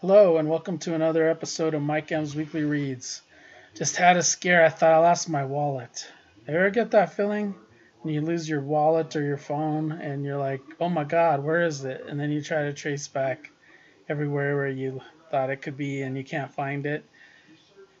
Hello, 0.00 0.36
and 0.36 0.48
welcome 0.48 0.78
to 0.78 0.94
another 0.94 1.28
episode 1.28 1.74
of 1.74 1.82
Mike 1.82 2.12
M's 2.12 2.36
Weekly 2.36 2.62
Reads. 2.62 3.20
Just 3.74 3.96
had 3.96 4.16
a 4.16 4.22
scare. 4.22 4.64
I 4.64 4.68
thought 4.68 4.92
I 4.92 4.98
lost 4.98 5.28
my 5.28 5.44
wallet. 5.44 6.06
Ever 6.46 6.70
get 6.70 6.92
that 6.92 7.14
feeling 7.14 7.56
when 8.02 8.14
you 8.14 8.20
lose 8.20 8.48
your 8.48 8.60
wallet 8.60 9.16
or 9.16 9.24
your 9.24 9.38
phone 9.38 9.90
and 9.90 10.24
you're 10.24 10.38
like, 10.38 10.60
oh 10.78 10.88
my 10.88 11.02
god, 11.02 11.42
where 11.42 11.62
is 11.62 11.84
it? 11.84 12.04
And 12.06 12.20
then 12.20 12.30
you 12.30 12.40
try 12.40 12.62
to 12.62 12.72
trace 12.72 13.08
back 13.08 13.50
everywhere 14.08 14.54
where 14.54 14.68
you 14.68 15.00
thought 15.32 15.50
it 15.50 15.62
could 15.62 15.76
be 15.76 16.02
and 16.02 16.16
you 16.16 16.22
can't 16.22 16.54
find 16.54 16.86
it. 16.86 17.04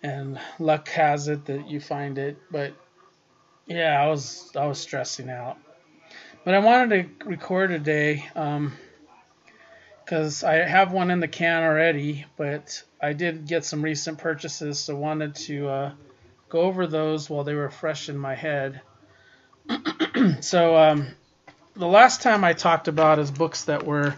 And 0.00 0.38
luck 0.60 0.88
has 0.90 1.26
it 1.26 1.46
that 1.46 1.68
you 1.68 1.80
find 1.80 2.16
it. 2.16 2.38
But 2.48 2.74
yeah, 3.66 4.00
I 4.00 4.06
was 4.06 4.52
I 4.54 4.66
was 4.66 4.78
stressing 4.78 5.30
out. 5.30 5.58
But 6.44 6.54
I 6.54 6.60
wanted 6.60 7.18
to 7.18 7.28
record 7.28 7.70
today. 7.70 8.24
Um, 8.36 8.74
because 10.08 10.42
I 10.42 10.54
have 10.54 10.90
one 10.90 11.10
in 11.10 11.20
the 11.20 11.28
can 11.28 11.62
already, 11.62 12.24
but 12.38 12.82
I 12.98 13.12
did 13.12 13.46
get 13.46 13.66
some 13.66 13.82
recent 13.82 14.16
purchases, 14.16 14.78
so 14.78 14.96
wanted 14.96 15.34
to 15.34 15.68
uh, 15.68 15.92
go 16.48 16.60
over 16.62 16.86
those 16.86 17.28
while 17.28 17.44
they 17.44 17.54
were 17.54 17.68
fresh 17.68 18.08
in 18.08 18.16
my 18.16 18.34
head. 18.34 18.80
so 20.40 20.76
um, 20.76 21.08
the 21.76 21.86
last 21.86 22.22
time 22.22 22.42
I 22.42 22.54
talked 22.54 22.88
about 22.88 23.18
is 23.18 23.30
books 23.30 23.64
that 23.64 23.84
were 23.84 24.14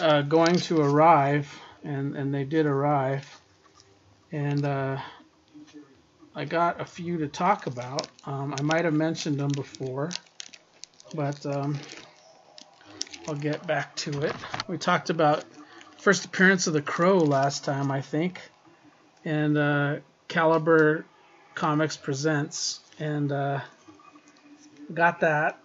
uh, 0.00 0.22
going 0.22 0.56
to 0.56 0.80
arrive, 0.80 1.56
and 1.84 2.16
and 2.16 2.34
they 2.34 2.42
did 2.42 2.66
arrive, 2.66 3.24
and 4.32 4.64
uh, 4.64 4.98
I 6.34 6.46
got 6.46 6.80
a 6.80 6.84
few 6.84 7.18
to 7.18 7.28
talk 7.28 7.68
about. 7.68 8.08
Um, 8.24 8.56
I 8.58 8.62
might 8.62 8.84
have 8.86 8.94
mentioned 8.94 9.38
them 9.38 9.52
before, 9.54 10.10
but 11.14 11.46
um, 11.46 11.78
I'll 13.30 13.36
get 13.36 13.64
back 13.64 13.94
to 13.94 14.22
it. 14.22 14.34
We 14.66 14.76
talked 14.76 15.08
about 15.08 15.44
first 15.98 16.24
appearance 16.24 16.66
of 16.66 16.72
the 16.72 16.82
Crow 16.82 17.18
last 17.18 17.64
time, 17.64 17.92
I 17.92 18.00
think, 18.00 18.40
and 19.24 19.56
uh, 19.56 19.96
Caliber 20.26 21.06
Comics 21.54 21.96
presents, 21.96 22.80
and 22.98 23.30
uh, 23.30 23.60
got 24.92 25.20
that. 25.20 25.60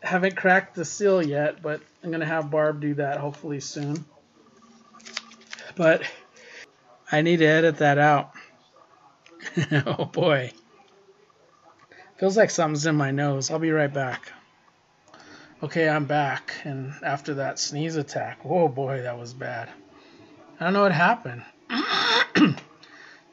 Haven't 0.00 0.36
cracked 0.36 0.76
the 0.76 0.84
seal 0.84 1.20
yet, 1.20 1.60
but 1.60 1.80
I'm 2.04 2.12
gonna 2.12 2.24
have 2.24 2.52
Barb 2.52 2.80
do 2.80 2.94
that 2.94 3.18
hopefully 3.18 3.58
soon. 3.58 4.04
But 5.74 6.02
I 7.10 7.22
need 7.22 7.38
to 7.38 7.46
edit 7.46 7.78
that 7.78 7.98
out. 7.98 8.30
oh 9.72 10.04
boy. 10.04 10.52
Feels 12.18 12.36
like 12.36 12.50
something's 12.50 12.86
in 12.86 12.94
my 12.94 13.10
nose. 13.10 13.50
I'll 13.50 13.58
be 13.58 13.72
right 13.72 13.92
back. 13.92 14.30
Okay, 15.60 15.88
I'm 15.88 16.04
back, 16.04 16.54
and 16.62 16.92
after 17.02 17.34
that 17.34 17.58
sneeze 17.58 17.96
attack, 17.96 18.38
oh 18.44 18.68
boy, 18.68 19.02
that 19.02 19.18
was 19.18 19.34
bad. 19.34 19.68
I 20.60 20.64
don't 20.64 20.72
know 20.72 20.82
what 20.82 20.92
happened. 20.92 21.42
it 22.36 22.54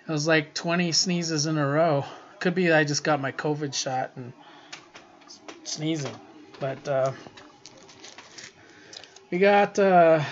was 0.07 0.25
like 0.25 0.55
20 0.55 0.91
sneezes 0.91 1.45
in 1.45 1.59
a 1.59 1.67
row. 1.67 2.03
Could 2.39 2.55
be 2.55 2.71
I 2.71 2.83
just 2.83 3.03
got 3.03 3.21
my 3.21 3.31
COVID 3.31 3.75
shot 3.75 4.13
and 4.15 4.33
sneezing. 5.65 6.15
But 6.59 6.87
uh, 6.87 7.11
we 9.29 9.37
got 9.37 9.77
uh, 9.77 10.23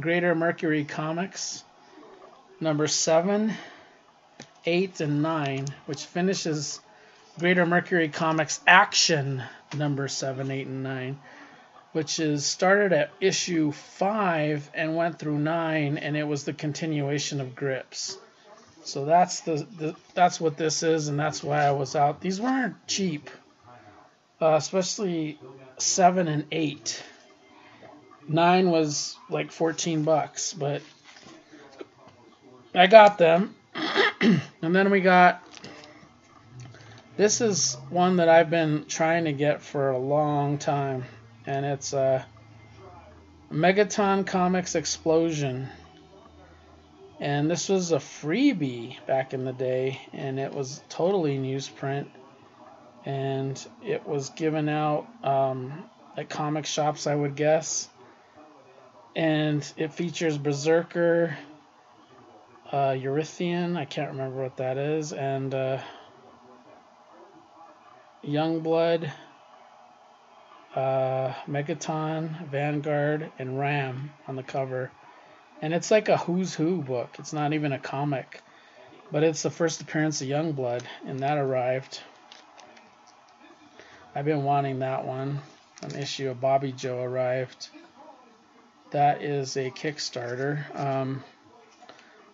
Greater 0.00 0.34
Mercury 0.34 0.84
Comics 0.84 1.64
number 2.60 2.86
7, 2.86 3.52
8, 4.64 5.00
and 5.02 5.20
9, 5.20 5.66
which 5.84 6.06
finishes 6.06 6.80
Greater 7.38 7.66
Mercury 7.66 8.08
Comics 8.08 8.58
Action 8.66 9.42
number 9.76 10.08
7, 10.08 10.50
8, 10.50 10.66
and 10.66 10.82
9 10.82 11.18
which 11.92 12.18
is 12.18 12.44
started 12.46 12.92
at 12.92 13.10
issue 13.20 13.70
5 13.70 14.70
and 14.74 14.96
went 14.96 15.18
through 15.18 15.38
9 15.38 15.98
and 15.98 16.16
it 16.16 16.24
was 16.24 16.44
the 16.44 16.52
continuation 16.52 17.40
of 17.40 17.54
grips. 17.54 18.18
So 18.84 19.04
that's 19.04 19.40
the, 19.40 19.66
the 19.78 19.94
that's 20.14 20.40
what 20.40 20.56
this 20.56 20.82
is 20.82 21.08
and 21.08 21.18
that's 21.18 21.42
why 21.42 21.62
i 21.62 21.70
was 21.70 21.94
out. 21.94 22.20
These 22.20 22.40
weren't 22.40 22.74
cheap 22.86 23.30
uh, 24.40 24.56
especially 24.56 25.38
7 25.78 26.28
and 26.28 26.46
8 26.50 27.02
9 28.28 28.70
was 28.70 29.16
like 29.28 29.52
14 29.52 30.02
bucks 30.02 30.52
but 30.52 30.82
i 32.74 32.86
got 32.86 33.18
them. 33.18 33.54
And 34.64 34.76
then 34.76 34.90
we 34.92 35.00
got 35.00 35.42
this 37.16 37.40
is 37.40 37.76
one 37.90 38.16
that 38.18 38.28
i've 38.28 38.48
been 38.48 38.84
trying 38.86 39.24
to 39.24 39.32
get 39.32 39.60
for 39.60 39.90
a 39.90 39.98
long 39.98 40.58
time 40.58 41.04
and 41.46 41.66
it's 41.66 41.92
a 41.92 42.26
Megaton 43.50 44.26
Comics 44.26 44.74
Explosion. 44.74 45.68
And 47.20 47.50
this 47.50 47.68
was 47.68 47.92
a 47.92 47.98
freebie 47.98 48.96
back 49.06 49.32
in 49.32 49.44
the 49.44 49.52
day, 49.52 50.00
and 50.12 50.40
it 50.40 50.52
was 50.52 50.82
totally 50.88 51.38
newsprint. 51.38 52.06
And 53.04 53.64
it 53.84 54.06
was 54.06 54.30
given 54.30 54.68
out 54.68 55.06
um, 55.22 55.84
at 56.16 56.28
comic 56.28 56.66
shops, 56.66 57.06
I 57.06 57.14
would 57.14 57.36
guess. 57.36 57.88
And 59.14 59.70
it 59.76 59.92
features 59.92 60.38
Berserker, 60.38 61.36
uh, 62.72 62.92
Eurythian, 62.92 63.76
I 63.76 63.84
can't 63.84 64.12
remember 64.12 64.42
what 64.42 64.56
that 64.56 64.78
is, 64.78 65.12
and 65.12 65.54
uh, 65.54 65.78
Youngblood 68.24 69.12
uh, 70.74 71.32
Megaton, 71.46 72.48
Vanguard, 72.48 73.30
and 73.38 73.58
Ram 73.58 74.10
on 74.26 74.36
the 74.36 74.42
cover. 74.42 74.90
And 75.60 75.72
it's 75.72 75.90
like 75.90 76.08
a 76.08 76.16
who's 76.16 76.54
who 76.54 76.82
book. 76.82 77.16
It's 77.18 77.32
not 77.32 77.52
even 77.52 77.72
a 77.72 77.78
comic. 77.78 78.42
But 79.10 79.22
it's 79.22 79.42
the 79.42 79.50
first 79.50 79.82
appearance 79.82 80.22
of 80.22 80.28
Youngblood, 80.28 80.82
and 81.06 81.20
that 81.20 81.36
arrived. 81.36 82.00
I've 84.14 84.24
been 84.24 84.44
wanting 84.44 84.78
that 84.78 85.04
one. 85.04 85.40
An 85.82 85.96
issue 85.96 86.30
of 86.30 86.40
Bobby 86.40 86.72
Joe 86.72 87.02
arrived. 87.02 87.68
That 88.90 89.22
is 89.22 89.56
a 89.56 89.70
Kickstarter. 89.70 90.78
Um, 90.78 91.24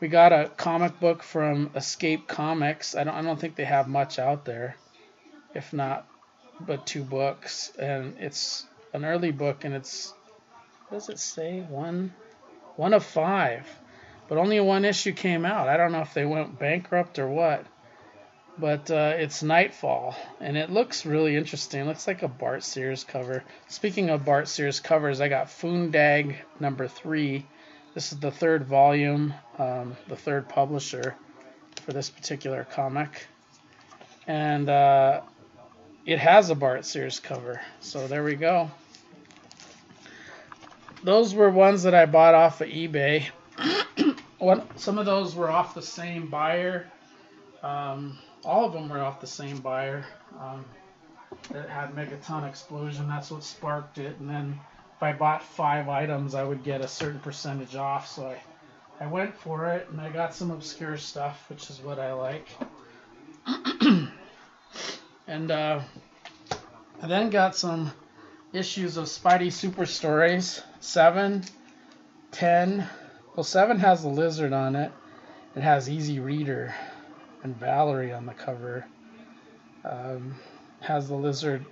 we 0.00 0.09
got 0.09 0.32
a 0.32 0.50
comic 0.56 1.00
book 1.00 1.22
from 1.22 1.70
Escape 1.75 2.28
Comics. 2.28 2.94
I 2.94 3.05
don't, 3.05 3.15
I 3.15 3.22
don't 3.22 3.38
think 3.38 3.56
they 3.56 3.65
have 3.65 3.88
much 3.88 4.19
out 4.19 4.44
there. 4.44 4.76
If 5.55 5.72
not 5.72 6.06
but 6.60 6.86
two 6.86 7.02
books, 7.02 7.72
and 7.78 8.16
it's 8.19 8.66
an 8.92 9.04
early 9.04 9.30
book, 9.32 9.64
and 9.64 9.74
it's 9.74 10.14
what 10.88 10.98
does 10.98 11.08
it 11.08 11.19
say? 11.19 11.60
One, 11.60 12.14
one 12.76 12.94
of 12.94 13.04
five, 13.04 13.66
but 14.28 14.38
only 14.38 14.58
one 14.60 14.84
issue 14.84 15.12
came 15.12 15.44
out. 15.44 15.69
I 15.69 15.76
don't 15.76 15.92
know 15.92 16.00
if 16.00 16.14
they 16.14 16.24
went 16.24 16.58
bankrupt 16.58 17.19
or 17.19 17.28
what, 17.28 17.66
but 18.58 18.91
uh, 18.91 19.14
it's 19.16 19.42
Nightfall, 19.42 20.16
and 20.41 20.56
it 20.56 20.70
looks 20.70 21.06
really 21.06 21.36
interesting. 21.36 21.82
It 21.82 21.86
looks 21.86 22.06
like 22.06 22.22
a 22.22 22.28
Bart 22.28 22.64
Sears 22.64 23.04
cover. 23.04 23.44
Speaking 23.69 24.10
of 24.10 24.25
Bart 24.25 24.48
Sears 24.48 24.80
covers, 24.80 25.20
I 25.20 25.28
got 25.28 25.48
Foondag 25.48 26.36
number 26.58 26.88
three. 26.88 27.46
This 27.94 28.12
is 28.12 28.19
the 28.19 28.30
third 28.30 28.64
volume, 28.64 29.34
um, 29.58 29.96
the 30.08 30.16
third 30.16 30.48
publisher 30.48 31.16
for 31.84 31.92
this 31.92 32.10
particular 32.10 32.66
comic. 32.70 33.26
And 34.26 34.69
uh, 34.69 35.22
it 36.06 36.19
has 36.19 36.50
a 36.50 36.54
Bart 36.54 36.84
Sears 36.84 37.20
cover. 37.20 37.60
So 37.81 38.06
there 38.06 38.25
we 38.25 38.34
go. 38.34 38.70
Those 41.03 41.34
were 41.34 41.50
ones 41.50 41.84
that 41.84 41.94
I 41.94 42.06
bought 42.06 42.34
off 42.34 42.60
of 42.60 42.69
eBay. 42.69 43.26
One, 44.38 44.62
some 44.76 44.98
of 44.98 45.06
those 45.06 45.34
were 45.34 45.50
off 45.50 45.75
the 45.75 45.82
same 45.82 46.28
buyer. 46.28 46.87
Um, 47.62 48.19
all 48.44 48.64
of 48.64 48.72
them 48.72 48.88
were 48.88 49.00
off 49.00 49.20
the 49.20 49.26
same 49.26 49.58
buyer. 49.58 50.04
Um, 50.41 50.64
it 51.50 51.69
had 51.69 51.94
Megaton 51.94 52.48
Explosion. 52.48 53.08
That's 53.08 53.31
what 53.31 53.44
sparked 53.44 53.98
it. 53.98 54.16
And 54.19 54.28
then 54.28 54.58
if 54.97 55.03
I 55.03 55.12
bought 55.12 55.42
five 55.42 55.88
items, 55.88 56.34
I 56.34 56.42
would 56.42 56.64
get 56.64 56.81
a 56.81 56.88
certain 56.88 57.20
percentage 57.20 57.76
off. 57.76 58.08
So 58.08 58.26
I, 58.26 59.04
I 59.04 59.06
went 59.06 59.37
for 59.37 59.69
it, 59.69 59.88
and 59.90 60.00
I 60.00 60.11
got 60.11 60.34
some 60.34 60.50
obscure 60.50 60.96
stuff, 60.96 61.49
which 61.49 61.70
is 61.70 61.81
what 61.81 61.99
I 61.99 62.12
like. 62.12 62.49
And 65.28 65.50
uh, 65.50 65.82
I 67.02 67.06
then 67.06 67.28
got 67.28 67.54
some 67.54 67.92
issues 68.54 68.96
of 68.96 69.04
Spidey 69.04 69.52
Super 69.52 69.84
Stories 69.84 70.62
7, 70.80 71.44
10. 72.32 72.88
Well, 73.36 73.44
7 73.44 73.78
has 73.78 74.00
the 74.00 74.08
lizard 74.08 74.54
on 74.54 74.75
it, 74.75 74.90
it 75.54 75.62
has 75.62 75.90
Easy 75.90 76.19
Reader 76.19 76.75
and 77.42 77.54
Valerie 77.54 78.14
on 78.14 78.25
the 78.25 78.32
cover. 78.32 78.86
Um, 79.84 80.34
has 80.80 81.08
the 81.08 81.14
lizard, 81.14 81.66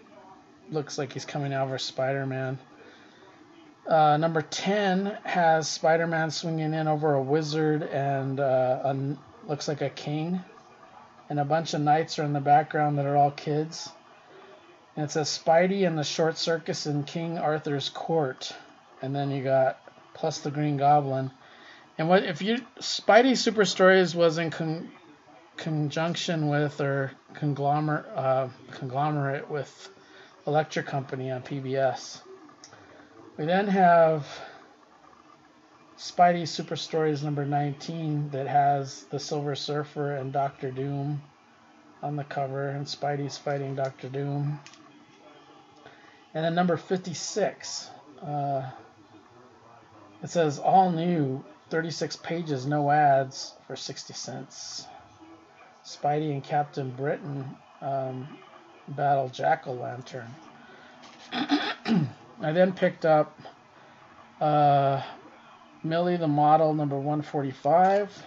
looks 0.70 0.98
like 0.98 1.14
he's 1.14 1.24
coming 1.24 1.54
out 1.54 1.70
for 1.70 1.78
Spider 1.78 2.26
Man. 2.26 2.58
Uh, 3.88 4.18
number 4.18 4.42
10 4.42 5.16
has 5.24 5.66
Spider 5.66 6.06
Man 6.06 6.30
swinging 6.30 6.74
in 6.74 6.86
over 6.86 7.14
a 7.14 7.22
wizard 7.22 7.84
and 7.84 8.38
uh, 8.38 8.80
a, 8.84 9.16
looks 9.48 9.66
like 9.66 9.80
a 9.80 9.88
king 9.88 10.44
and 11.28 11.40
a 11.40 11.44
bunch 11.44 11.74
of 11.74 11.80
knights 11.80 12.18
are 12.18 12.24
in 12.24 12.32
the 12.32 12.40
background 12.40 12.98
that 12.98 13.06
are 13.06 13.16
all 13.16 13.30
kids. 13.30 13.90
And 14.94 15.04
it 15.04 15.10
says 15.10 15.28
Spidey 15.28 15.86
and 15.86 15.98
the 15.98 16.04
Short 16.04 16.38
Circus 16.38 16.86
in 16.86 17.04
King 17.04 17.38
Arthur's 17.38 17.88
Court. 17.88 18.52
And 19.02 19.14
then 19.14 19.30
you 19.30 19.42
got 19.42 19.78
plus 20.14 20.38
the 20.38 20.50
Green 20.50 20.76
Goblin. 20.76 21.30
And 21.98 22.08
what 22.08 22.24
if 22.24 22.42
you 22.42 22.58
Spidey 22.80 23.36
Super 23.36 23.64
Stories 23.64 24.14
was 24.14 24.38
in 24.38 24.50
con, 24.50 24.90
conjunction 25.56 26.48
with 26.48 26.80
or 26.80 27.12
conglomerate 27.34 28.06
uh, 28.14 28.48
conglomerate 28.72 29.50
with 29.50 29.90
Electric 30.46 30.86
Company 30.86 31.30
on 31.30 31.42
PBS. 31.42 32.20
We 33.36 33.44
then 33.44 33.68
have 33.68 34.26
Spidey 35.98 36.46
Super 36.46 36.76
Stories 36.76 37.22
number 37.22 37.46
19 37.46 38.30
that 38.30 38.46
has 38.46 39.04
the 39.04 39.18
Silver 39.18 39.54
Surfer 39.54 40.16
and 40.16 40.32
Doctor 40.32 40.70
Doom 40.70 41.22
on 42.02 42.16
the 42.16 42.24
cover, 42.24 42.68
and 42.68 42.84
Spidey's 42.84 43.38
fighting 43.38 43.74
Doctor 43.74 44.08
Doom. 44.08 44.60
And 46.34 46.44
then 46.44 46.54
number 46.54 46.76
56, 46.76 47.88
uh, 48.22 48.70
it 50.22 50.28
says 50.28 50.58
all 50.58 50.92
new, 50.92 51.42
36 51.70 52.16
pages, 52.16 52.66
no 52.66 52.90
ads 52.90 53.54
for 53.66 53.74
60 53.74 54.12
cents. 54.12 54.86
Spidey 55.82 56.30
and 56.30 56.44
Captain 56.44 56.90
Britain 56.90 57.56
um, 57.80 58.38
battle 58.88 59.30
Jack 59.30 59.66
o' 59.66 59.72
Lantern. 59.72 60.34
I 61.32 62.52
then 62.52 62.74
picked 62.74 63.06
up 63.06 63.40
uh, 64.40 65.02
Millie 65.88 66.16
the 66.16 66.26
Model 66.26 66.74
number 66.74 66.96
145, 66.96 68.24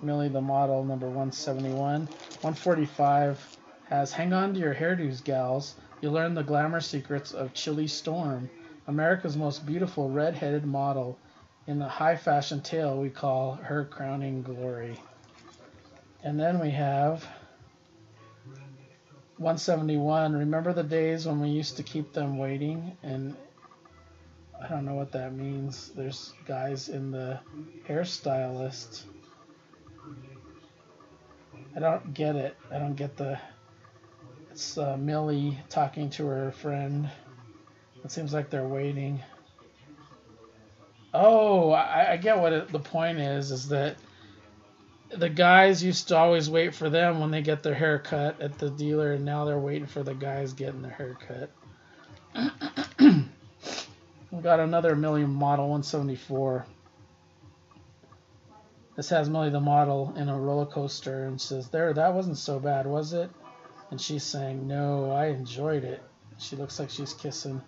Millie 0.00 0.28
the 0.28 0.40
Model 0.40 0.84
number 0.84 1.06
171. 1.06 2.06
145 2.06 3.56
has 3.88 4.12
Hang 4.12 4.32
On 4.32 4.54
to 4.54 4.60
Your 4.60 4.74
Hairdos, 4.74 5.24
Gals. 5.24 5.74
You'll 6.00 6.12
learn 6.12 6.34
the 6.34 6.44
glamour 6.44 6.80
secrets 6.80 7.32
of 7.32 7.52
Chili 7.52 7.88
Storm, 7.88 8.48
America's 8.86 9.36
most 9.36 9.66
beautiful 9.66 10.08
red 10.08 10.34
headed 10.34 10.64
model 10.64 11.18
in 11.66 11.80
the 11.80 11.88
high 11.88 12.14
fashion 12.14 12.60
tale 12.60 13.00
we 13.00 13.10
call 13.10 13.54
her 13.56 13.84
crowning 13.84 14.42
glory. 14.42 14.96
And 16.22 16.38
then 16.38 16.60
we 16.60 16.70
have 16.70 17.26
171. 19.38 20.32
Remember 20.36 20.72
the 20.72 20.84
days 20.84 21.26
when 21.26 21.40
we 21.40 21.48
used 21.48 21.76
to 21.78 21.82
keep 21.82 22.12
them 22.12 22.38
waiting 22.38 22.96
and 23.02 23.34
I 24.62 24.68
don't 24.68 24.84
know 24.84 24.94
what 24.94 25.12
that 25.12 25.34
means. 25.34 25.90
There's 25.96 26.34
guys 26.46 26.88
in 26.88 27.10
the 27.10 27.40
hairstylist. 27.88 29.02
I 31.74 31.80
don't 31.80 32.12
get 32.12 32.36
it. 32.36 32.56
I 32.70 32.78
don't 32.78 32.96
get 32.96 33.16
the. 33.16 33.38
It's 34.50 34.76
uh, 34.76 34.96
Millie 34.96 35.58
talking 35.68 36.10
to 36.10 36.26
her 36.26 36.52
friend. 36.52 37.08
It 38.04 38.10
seems 38.10 38.34
like 38.34 38.50
they're 38.50 38.66
waiting. 38.66 39.22
Oh, 41.14 41.70
I, 41.70 42.12
I 42.12 42.16
get 42.16 42.38
what 42.38 42.52
it, 42.52 42.68
the 42.68 42.78
point 42.78 43.18
is. 43.18 43.50
Is 43.50 43.68
that 43.68 43.96
the 45.16 45.28
guys 45.28 45.82
used 45.82 46.08
to 46.08 46.16
always 46.16 46.50
wait 46.50 46.74
for 46.74 46.90
them 46.90 47.20
when 47.20 47.30
they 47.30 47.42
get 47.42 47.62
their 47.62 47.74
hair 47.74 47.98
cut 47.98 48.40
at 48.40 48.58
the 48.58 48.70
dealer, 48.70 49.12
and 49.12 49.24
now 49.24 49.44
they're 49.44 49.58
waiting 49.58 49.86
for 49.86 50.02
the 50.02 50.14
guys 50.14 50.52
getting 50.52 50.82
their 50.82 50.92
hair 50.92 51.16
cut. 51.26 51.50
We 54.40 54.44
got 54.44 54.58
another 54.58 54.96
Millie 54.96 55.26
Model 55.26 55.66
174. 55.66 56.64
This 58.96 59.10
has 59.10 59.28
Millie 59.28 59.50
the 59.50 59.60
model 59.60 60.14
in 60.16 60.30
a 60.30 60.40
roller 60.40 60.64
coaster 60.64 61.26
and 61.26 61.38
says, 61.38 61.68
There, 61.68 61.92
that 61.92 62.14
wasn't 62.14 62.38
so 62.38 62.58
bad, 62.58 62.86
was 62.86 63.12
it? 63.12 63.30
And 63.90 64.00
she's 64.00 64.24
saying, 64.24 64.66
No, 64.66 65.10
I 65.10 65.26
enjoyed 65.26 65.84
it. 65.84 66.02
She 66.38 66.56
looks 66.56 66.80
like 66.80 66.88
she's 66.88 67.12
kissing. 67.12 67.60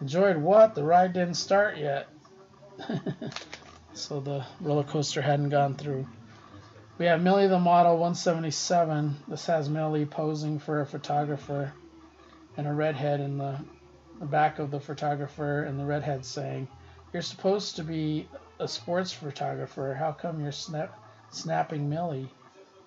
Enjoyed 0.00 0.36
what? 0.36 0.76
The 0.76 0.84
ride 0.84 1.14
didn't 1.14 1.34
start 1.34 1.78
yet. 1.78 2.06
so 3.92 4.20
the 4.20 4.46
roller 4.60 4.84
coaster 4.84 5.22
hadn't 5.22 5.48
gone 5.48 5.74
through. 5.74 6.06
We 6.96 7.06
have 7.06 7.20
Millie 7.20 7.48
the 7.48 7.58
model 7.58 7.94
177. 7.94 9.16
This 9.26 9.46
has 9.46 9.68
Millie 9.68 10.06
posing 10.06 10.60
for 10.60 10.80
a 10.80 10.86
photographer 10.86 11.72
and 12.56 12.68
a 12.68 12.72
redhead 12.72 13.18
in 13.18 13.36
the 13.38 13.58
the 14.20 14.26
back 14.26 14.58
of 14.58 14.70
the 14.70 14.78
photographer 14.78 15.64
and 15.64 15.80
the 15.80 15.84
redhead 15.84 16.24
saying, 16.24 16.68
You're 17.12 17.22
supposed 17.22 17.76
to 17.76 17.82
be 17.82 18.28
a 18.60 18.68
sports 18.68 19.12
photographer. 19.12 19.96
How 19.98 20.12
come 20.12 20.40
you're 20.40 20.52
snap- 20.52 20.98
snapping 21.30 21.88
Millie? 21.88 22.30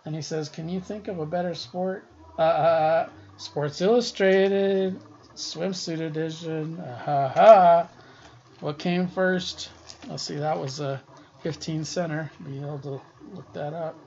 And 0.05 0.15
he 0.15 0.21
says, 0.21 0.47
Can 0.47 0.69
you 0.69 0.79
think 0.79 1.07
of 1.07 1.19
a 1.19 1.25
better 1.25 1.55
sport? 1.55 2.05
Uh, 2.37 2.41
uh, 2.41 2.45
uh 2.45 3.09
Sports 3.37 3.81
Illustrated, 3.81 5.01
swimsuit 5.35 5.99
edition. 5.99 6.77
Ha 6.77 7.27
ha. 7.27 7.89
What 8.59 8.77
came 8.77 9.07
first? 9.07 9.69
Let's 10.07 10.23
see, 10.23 10.35
that 10.35 10.59
was 10.59 10.79
a 10.79 11.01
15 11.41 11.83
center. 11.83 12.31
Be 12.45 12.59
able 12.59 12.79
to 12.79 13.01
look 13.33 13.51
that 13.53 13.73
up. 13.73 13.97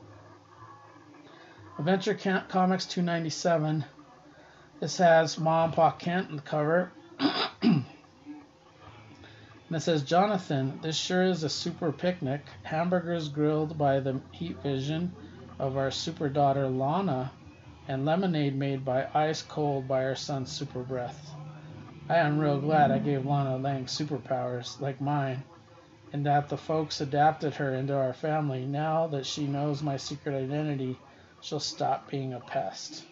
Adventure 1.78 2.14
Comics 2.14 2.86
297. 2.86 3.84
This 4.80 4.96
has 4.98 5.38
Mom 5.38 5.72
Pa 5.72 5.90
Kent 5.90 6.30
on 6.30 6.36
the 6.36 6.42
cover. 6.42 6.92
And 7.18 7.84
it 9.70 9.80
says, 9.80 10.02
Jonathan, 10.02 10.78
this 10.82 10.96
sure 10.96 11.24
is 11.24 11.42
a 11.42 11.48
super 11.48 11.92
picnic. 11.92 12.42
Hamburgers 12.62 13.28
grilled 13.28 13.76
by 13.76 14.00
the 14.00 14.20
heat 14.32 14.56
vision 14.62 15.12
of 15.58 15.76
our 15.76 15.90
super 15.90 16.28
daughter 16.28 16.68
Lana, 16.68 17.32
and 17.88 18.04
lemonade 18.04 18.56
made 18.56 18.84
by 18.84 19.08
ice 19.14 19.42
cold 19.42 19.88
by 19.88 20.04
our 20.04 20.14
son's 20.14 20.52
Super 20.52 20.82
Breath. 20.82 21.30
I 22.08 22.16
am 22.16 22.38
real 22.38 22.60
glad 22.60 22.90
I 22.90 22.98
gave 22.98 23.26
Lana 23.26 23.56
Lang 23.56 23.86
superpowers 23.86 24.80
like 24.80 25.00
mine, 25.00 25.42
and 26.12 26.26
that 26.26 26.48
the 26.48 26.56
folks 26.56 27.00
adapted 27.00 27.54
her 27.54 27.74
into 27.74 27.96
our 27.96 28.12
family. 28.12 28.64
Now 28.66 29.06
that 29.08 29.26
she 29.26 29.46
knows 29.46 29.82
my 29.82 29.96
secret 29.96 30.34
identity, 30.34 30.98
she'll 31.40 31.60
stop 31.60 32.10
being 32.10 32.34
a 32.34 32.40
pest. 32.40 33.04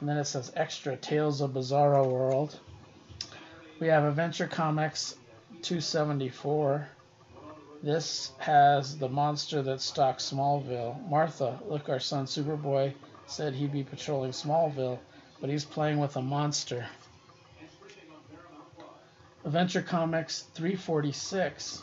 And 0.00 0.08
then 0.08 0.16
it 0.18 0.26
says 0.26 0.52
extra 0.54 0.96
Tales 0.96 1.40
of 1.40 1.52
Bizarro 1.52 2.10
World. 2.10 2.58
We 3.78 3.88
have 3.88 4.04
Adventure 4.04 4.46
Comics 4.46 5.16
274. 5.60 6.88
This 7.82 8.32
has 8.38 8.96
the 8.96 9.08
monster 9.08 9.60
that 9.60 9.82
stalks 9.82 10.30
Smallville. 10.30 11.06
Martha, 11.10 11.60
look, 11.68 11.90
our 11.90 12.00
son 12.00 12.24
Superboy 12.24 12.94
said 13.26 13.52
he'd 13.52 13.72
be 13.72 13.84
patrolling 13.84 14.30
Smallville, 14.30 14.98
but 15.42 15.50
he's 15.50 15.66
playing 15.66 15.98
with 15.98 16.16
a 16.16 16.22
monster. 16.22 16.86
Adventure 19.44 19.82
Comics 19.82 20.46
346. 20.54 21.82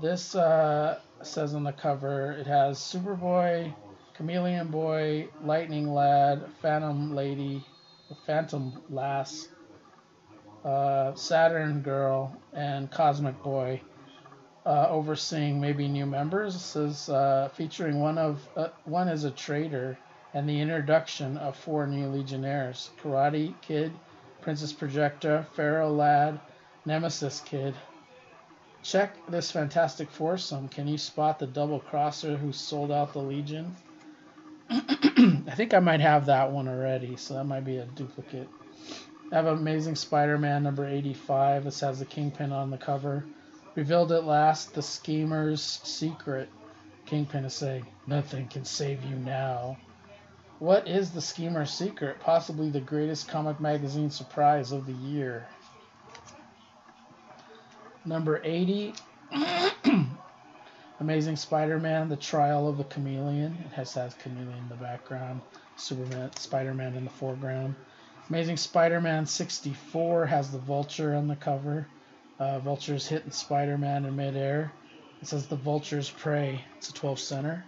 This 0.00 0.36
uh, 0.36 1.00
says 1.22 1.52
on 1.52 1.64
the 1.64 1.72
cover 1.72 2.30
it 2.32 2.46
has 2.46 2.78
Superboy, 2.78 3.74
Chameleon 4.14 4.68
Boy, 4.68 5.28
Lightning 5.42 5.92
Lad, 5.92 6.44
Phantom 6.60 7.12
Lady, 7.12 7.64
Phantom 8.24 8.80
Lass, 8.88 9.48
uh, 10.64 11.14
Saturn 11.14 11.80
Girl, 11.80 12.36
and 12.52 12.90
Cosmic 12.90 13.42
Boy 13.42 13.80
uh, 14.64 14.86
overseeing 14.88 15.60
maybe 15.60 15.88
new 15.88 16.06
members. 16.06 16.54
This 16.54 16.76
is 16.76 17.08
uh, 17.08 17.48
featuring 17.54 18.00
one 18.00 18.18
of 18.18 18.40
uh, 18.56 18.68
one 18.84 19.08
is 19.08 19.24
a 19.24 19.30
traitor 19.30 19.98
and 20.34 20.48
the 20.48 20.60
introduction 20.60 21.36
of 21.38 21.56
four 21.56 21.86
new 21.86 22.08
Legionnaires: 22.08 22.90
Karate 23.02 23.54
Kid, 23.60 23.92
Princess 24.40 24.72
Projectra, 24.72 25.46
Ferro 25.54 25.90
Lad, 25.90 26.40
Nemesis 26.86 27.40
Kid. 27.40 27.74
Check 28.82 29.14
this 29.28 29.50
fantastic 29.50 30.10
foursome. 30.10 30.68
Can 30.68 30.88
you 30.88 30.98
spot 30.98 31.38
the 31.38 31.46
double 31.46 31.78
crosser 31.78 32.36
who 32.36 32.52
sold 32.52 32.90
out 32.90 33.12
the 33.12 33.20
Legion? 33.20 33.76
I 34.70 35.54
think 35.54 35.72
I 35.72 35.78
might 35.78 36.00
have 36.00 36.26
that 36.26 36.50
one 36.50 36.66
already, 36.66 37.16
so 37.16 37.34
that 37.34 37.44
might 37.44 37.64
be 37.64 37.76
a 37.76 37.84
duplicate. 37.84 38.48
Have 39.32 39.46
Amazing 39.46 39.96
Spider-Man 39.96 40.62
number 40.62 40.86
85. 40.86 41.64
This 41.64 41.80
has 41.80 41.98
the 41.98 42.04
Kingpin 42.04 42.52
on 42.52 42.68
the 42.68 42.76
cover. 42.76 43.24
Revealed 43.74 44.12
at 44.12 44.26
last, 44.26 44.74
the 44.74 44.82
schemer's 44.82 45.62
secret. 45.62 46.50
Kingpin 47.06 47.46
is 47.46 47.54
saying, 47.54 47.86
"Nothing 48.06 48.46
can 48.48 48.66
save 48.66 49.02
you 49.06 49.16
now." 49.16 49.78
What 50.58 50.86
is 50.86 51.12
the 51.12 51.22
schemer's 51.22 51.70
secret? 51.70 52.20
Possibly 52.20 52.68
the 52.68 52.82
greatest 52.82 53.26
comic 53.26 53.58
magazine 53.58 54.10
surprise 54.10 54.70
of 54.70 54.84
the 54.84 54.92
year. 54.92 55.46
Number 58.04 58.38
80. 58.44 58.92
Amazing 61.00 61.36
Spider-Man: 61.36 62.10
The 62.10 62.16
Trial 62.16 62.68
of 62.68 62.76
the 62.76 62.84
Chameleon. 62.84 63.56
It 63.64 63.72
has 63.72 63.94
has 63.94 64.12
Chameleon 64.12 64.58
in 64.58 64.68
the 64.68 64.74
background, 64.74 65.40
Superman, 65.76 66.36
Spider-Man 66.36 66.96
in 66.96 67.04
the 67.04 67.10
foreground. 67.10 67.76
Amazing 68.28 68.56
Spider-Man 68.56 69.26
64 69.26 70.26
has 70.26 70.50
the 70.50 70.58
Vulture 70.58 71.14
on 71.14 71.28
the 71.28 71.36
cover. 71.36 71.86
Uh, 72.38 72.58
Vulture's 72.60 73.06
hitting 73.06 73.30
Spider-Man 73.30 74.04
in 74.04 74.16
midair. 74.16 74.72
It 75.20 75.28
says 75.28 75.46
the 75.46 75.56
Vulture's 75.56 76.10
prey. 76.10 76.64
It's 76.78 76.88
a 76.88 76.94
12 76.94 77.18
center. 77.20 77.64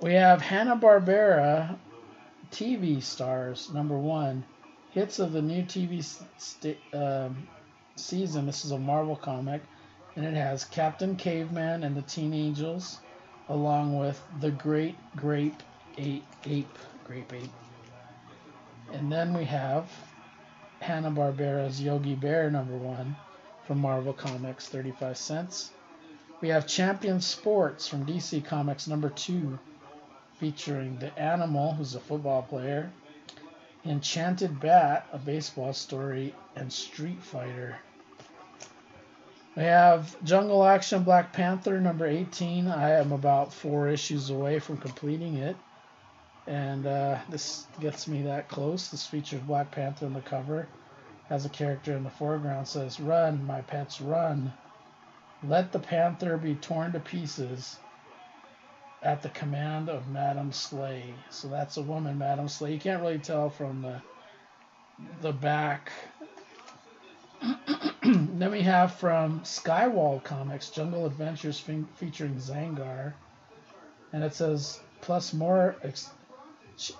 We 0.00 0.14
have 0.14 0.40
Hanna-Barbera 0.40 1.76
TV 2.50 3.02
stars 3.02 3.70
number 3.72 3.98
one. 3.98 4.44
Hits 4.90 5.18
of 5.18 5.32
the 5.32 5.42
new 5.42 5.62
TV 5.62 6.02
st- 6.38 6.78
um, 6.94 7.48
season. 7.96 8.46
This 8.46 8.64
is 8.64 8.70
a 8.72 8.78
Marvel 8.78 9.16
comic. 9.16 9.62
and 10.16 10.24
it 10.26 10.34
has 10.34 10.64
Captain 10.64 11.16
Caveman 11.16 11.84
and 11.84 11.96
the 11.96 12.02
Teen 12.02 12.34
Angels, 12.34 12.98
along 13.48 13.98
with 13.98 14.20
the 14.40 14.50
Great 14.50 14.96
Grape 15.16 15.62
Ape, 15.98 16.24
Ape 16.44 16.78
Grape 17.04 17.32
Ape. 17.32 17.69
And 18.92 19.10
then 19.10 19.34
we 19.34 19.44
have 19.44 19.88
Hanna 20.80 21.10
Barbera's 21.10 21.80
Yogi 21.80 22.14
Bear 22.14 22.50
number 22.50 22.76
one 22.76 23.16
from 23.66 23.78
Marvel 23.78 24.12
Comics, 24.12 24.68
35 24.68 25.16
cents. 25.16 25.70
We 26.40 26.48
have 26.48 26.66
Champion 26.66 27.20
Sports 27.20 27.86
from 27.86 28.06
DC 28.06 28.44
Comics 28.44 28.88
number 28.88 29.10
two, 29.10 29.58
featuring 30.38 30.98
the 30.98 31.16
Animal, 31.18 31.74
who's 31.74 31.94
a 31.94 32.00
football 32.00 32.42
player, 32.42 32.90
Enchanted 33.84 34.58
Bat, 34.58 35.06
a 35.12 35.18
baseball 35.18 35.72
story, 35.72 36.34
and 36.56 36.72
Street 36.72 37.22
Fighter. 37.22 37.76
We 39.56 39.62
have 39.64 40.22
Jungle 40.24 40.64
Action 40.64 41.02
Black 41.02 41.32
Panther 41.32 41.80
number 41.80 42.06
18. 42.06 42.66
I 42.68 42.92
am 42.92 43.12
about 43.12 43.52
four 43.52 43.88
issues 43.88 44.30
away 44.30 44.58
from 44.58 44.78
completing 44.78 45.36
it. 45.36 45.56
And 46.50 46.84
uh, 46.84 47.18
this 47.28 47.66
gets 47.80 48.08
me 48.08 48.22
that 48.22 48.48
close. 48.48 48.88
This 48.90 49.06
features 49.06 49.40
Black 49.42 49.70
Panther 49.70 50.06
on 50.06 50.14
the 50.14 50.20
cover. 50.20 50.66
Has 51.28 51.46
a 51.46 51.48
character 51.48 51.96
in 51.96 52.02
the 52.02 52.10
foreground 52.10 52.66
says, 52.66 52.98
Run, 52.98 53.46
my 53.46 53.60
pets, 53.60 54.00
run. 54.00 54.52
Let 55.46 55.70
the 55.70 55.78
panther 55.78 56.36
be 56.36 56.56
torn 56.56 56.90
to 56.92 56.98
pieces 57.00 57.76
at 59.00 59.22
the 59.22 59.28
command 59.28 59.88
of 59.88 60.08
Madame 60.08 60.50
Slay. 60.50 61.14
So 61.30 61.46
that's 61.46 61.76
a 61.76 61.82
woman, 61.82 62.18
Madame 62.18 62.48
Slay. 62.48 62.72
You 62.74 62.80
can't 62.80 63.00
really 63.00 63.20
tell 63.20 63.48
from 63.48 63.82
the 63.82 64.02
the 65.22 65.32
back. 65.32 65.92
then 68.02 68.50
we 68.50 68.62
have 68.62 68.94
from 68.94 69.40
Skywald 69.42 70.24
Comics, 70.24 70.70
Jungle 70.70 71.06
Adventures 71.06 71.60
fe- 71.60 71.84
featuring 71.94 72.34
Zangar, 72.34 73.14
and 74.12 74.24
it 74.24 74.34
says 74.34 74.80
plus 75.00 75.32
more. 75.32 75.76
Ex- 75.84 76.10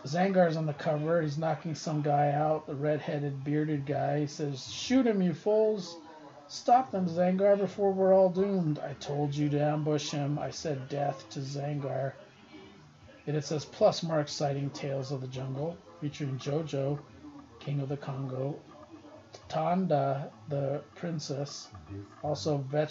Zangar's 0.05 0.57
on 0.57 0.67
the 0.67 0.75
cover. 0.75 1.23
He's 1.23 1.39
knocking 1.39 1.75
some 1.75 2.03
guy 2.03 2.33
out, 2.33 2.67
the 2.67 2.75
red-headed, 2.75 3.45
bearded 3.45 3.87
guy. 3.87 4.21
He 4.21 4.27
says, 4.27 4.71
"Shoot 4.71 5.07
him, 5.07 5.23
you 5.23 5.33
fools!" 5.33 5.97
Stop 6.49 6.91
them, 6.91 7.07
Zangar, 7.07 7.57
before 7.57 7.93
we're 7.93 8.13
all 8.13 8.29
doomed. 8.29 8.81
I 8.81 8.95
told 8.95 9.35
you 9.35 9.49
to 9.51 9.61
ambush 9.61 10.11
him. 10.11 10.39
I 10.39 10.51
said 10.51 10.89
death 10.89 11.25
to 11.31 11.41
Zangar. 11.41 12.13
And 13.27 13.37
it 13.37 13.45
says 13.45 13.65
plus 13.65 14.03
more 14.03 14.21
exciting 14.21 14.71
tales 14.71 15.13
of 15.13 15.21
the 15.21 15.29
jungle, 15.29 15.77
featuring 16.01 16.39
Jojo, 16.39 16.99
King 17.61 17.81
of 17.81 17.89
the 17.89 17.97
Congo, 17.97 18.59
Tanda, 19.49 20.31
the 20.49 20.83
princess, 20.97 21.69
also 22.23 22.59
veg- 22.59 22.91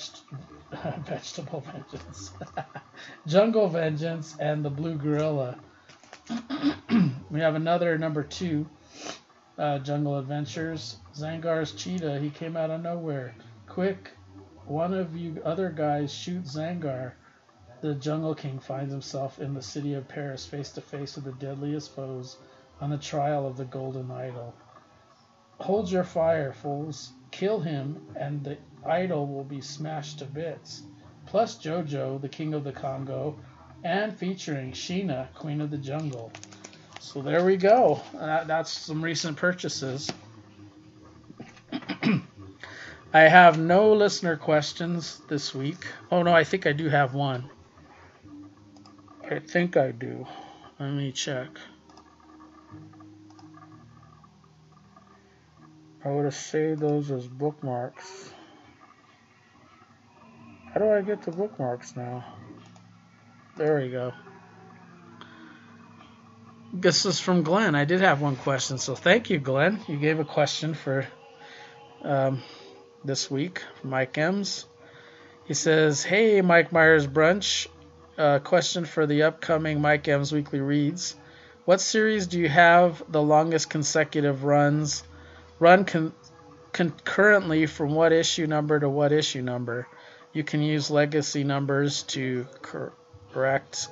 vegetable 1.05 1.61
vengeance, 1.61 2.31
jungle 3.27 3.67
vengeance, 3.67 4.37
and 4.39 4.63
the 4.63 4.69
blue 4.69 4.95
gorilla. 4.95 5.57
We 7.31 7.39
have 7.39 7.55
another 7.55 7.97
number 7.97 8.23
two, 8.23 8.67
uh, 9.57 9.79
Jungle 9.79 10.17
Adventures. 10.17 10.97
Zangar's 11.15 11.71
cheetah. 11.73 12.19
He 12.19 12.29
came 12.29 12.55
out 12.55 12.69
of 12.69 12.81
nowhere. 12.81 13.35
Quick, 13.67 14.11
one 14.65 14.93
of 14.93 15.15
you 15.15 15.41
other 15.43 15.69
guys 15.69 16.13
shoot 16.13 16.43
Zangar. 16.43 17.13
The 17.81 17.95
Jungle 17.95 18.35
King 18.35 18.59
finds 18.59 18.91
himself 18.91 19.39
in 19.39 19.53
the 19.53 19.61
city 19.61 19.93
of 19.93 20.07
Paris 20.07 20.45
face 20.45 20.69
to 20.71 20.81
face 20.81 21.15
with 21.15 21.25
the 21.25 21.31
deadliest 21.33 21.95
foes 21.95 22.37
on 22.81 22.89
the 22.89 22.97
trial 22.97 23.47
of 23.47 23.57
the 23.57 23.65
Golden 23.65 24.11
Idol. 24.11 24.53
Hold 25.59 25.91
your 25.91 26.03
fire, 26.03 26.53
fools. 26.53 27.11
Kill 27.31 27.59
him, 27.59 28.07
and 28.15 28.43
the 28.43 28.57
idol 28.85 29.27
will 29.27 29.43
be 29.43 29.61
smashed 29.61 30.19
to 30.19 30.25
bits. 30.25 30.83
Plus 31.25 31.57
Jojo, 31.57 32.19
the 32.19 32.29
King 32.29 32.53
of 32.53 32.63
the 32.63 32.71
Congo, 32.71 33.37
and 33.83 34.17
featuring 34.17 34.71
Sheena, 34.71 35.33
Queen 35.33 35.61
of 35.61 35.71
the 35.71 35.77
Jungle. 35.77 36.31
So 36.99 37.21
there 37.21 37.43
we 37.45 37.57
go. 37.57 38.01
Uh, 38.17 38.43
that's 38.43 38.71
some 38.71 39.03
recent 39.03 39.37
purchases. 39.37 40.11
I 43.13 43.21
have 43.21 43.57
no 43.57 43.93
listener 43.93 44.37
questions 44.37 45.21
this 45.27 45.55
week. 45.55 45.87
Oh 46.11 46.21
no, 46.21 46.33
I 46.33 46.43
think 46.43 46.67
I 46.67 46.73
do 46.73 46.89
have 46.89 47.13
one. 47.13 47.49
I 49.29 49.39
think 49.39 49.77
I 49.77 49.91
do. 49.91 50.27
Let 50.79 50.91
me 50.91 51.11
check. 51.11 51.49
I 56.03 56.09
would 56.09 56.25
have 56.25 56.35
saved 56.35 56.79
those 56.79 57.11
as 57.11 57.27
bookmarks. 57.27 58.31
How 60.73 60.79
do 60.79 60.89
I 60.89 61.01
get 61.01 61.23
the 61.23 61.31
bookmarks 61.31 61.95
now? 61.95 62.23
There 63.57 63.79
we 63.79 63.89
go. 63.89 64.13
This 66.71 67.05
is 67.05 67.19
from 67.19 67.43
Glenn. 67.43 67.75
I 67.75 67.85
did 67.85 68.01
have 68.01 68.21
one 68.21 68.35
question, 68.35 68.77
so 68.77 68.95
thank 68.95 69.29
you, 69.29 69.39
Glenn. 69.39 69.79
You 69.87 69.97
gave 69.97 70.19
a 70.19 70.25
question 70.25 70.75
for 70.75 71.07
um, 72.03 72.41
this 73.03 73.29
week 73.29 73.63
Mike 73.83 74.17
M's. 74.17 74.65
He 75.45 75.55
says, 75.55 76.03
Hey, 76.03 76.41
Mike 76.41 76.71
Myers 76.71 77.07
Brunch. 77.07 77.67
Uh, 78.17 78.39
question 78.39 78.85
for 78.85 79.07
the 79.07 79.23
upcoming 79.23 79.81
Mike 79.81 80.07
M's 80.07 80.31
Weekly 80.31 80.59
Reads. 80.59 81.15
What 81.65 81.81
series 81.81 82.27
do 82.27 82.39
you 82.39 82.49
have 82.49 83.01
the 83.09 83.21
longest 83.21 83.69
consecutive 83.69 84.43
runs 84.43 85.03
run 85.57 85.85
con- 85.85 86.13
concurrently 86.71 87.65
from 87.65 87.95
what 87.95 88.11
issue 88.11 88.45
number 88.45 88.79
to 88.79 88.89
what 88.89 89.11
issue 89.11 89.41
number? 89.41 89.87
You 90.33 90.43
can 90.43 90.61
use 90.61 90.91
legacy 90.91 91.43
numbers 91.43 92.03
to 92.03 92.45
correct 93.33 93.87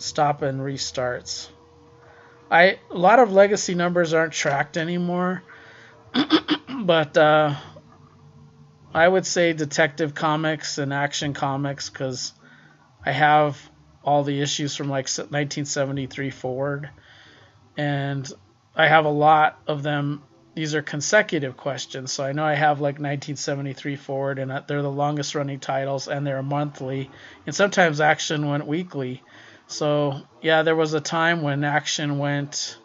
stop 0.00 0.42
and 0.42 0.60
restarts. 0.60 1.48
I 2.50 2.78
a 2.90 2.98
lot 2.98 3.18
of 3.18 3.32
legacy 3.32 3.74
numbers 3.74 4.12
aren't 4.12 4.32
tracked 4.32 4.76
anymore, 4.76 5.42
but 6.82 7.16
uh, 7.16 7.54
I 8.92 9.06
would 9.06 9.26
say 9.26 9.52
Detective 9.52 10.14
Comics 10.14 10.78
and 10.78 10.92
Action 10.92 11.32
Comics 11.32 11.90
because 11.90 12.32
I 13.04 13.12
have 13.12 13.60
all 14.02 14.24
the 14.24 14.40
issues 14.40 14.74
from 14.74 14.88
like 14.88 15.06
1973 15.06 16.30
forward, 16.30 16.90
and 17.76 18.30
I 18.74 18.88
have 18.88 19.04
a 19.04 19.10
lot 19.10 19.60
of 19.66 19.82
them. 19.82 20.22
These 20.54 20.74
are 20.74 20.82
consecutive 20.82 21.56
questions, 21.56 22.10
so 22.12 22.24
I 22.24 22.32
know 22.32 22.44
I 22.44 22.54
have 22.54 22.80
like 22.80 22.94
1973 22.94 23.96
forward, 23.96 24.38
and 24.40 24.50
they're 24.66 24.82
the 24.82 24.90
longest 24.90 25.34
running 25.34 25.60
titles, 25.60 26.08
and 26.08 26.26
they're 26.26 26.42
monthly, 26.42 27.08
and 27.46 27.54
sometimes 27.54 28.00
Action 28.00 28.48
went 28.48 28.66
weekly. 28.66 29.22
So 29.68 30.22
yeah, 30.42 30.62
there 30.62 30.74
was 30.74 30.92
a 30.94 31.00
time 31.00 31.42
when 31.42 31.62
Action 31.62 32.18
went 32.18 32.76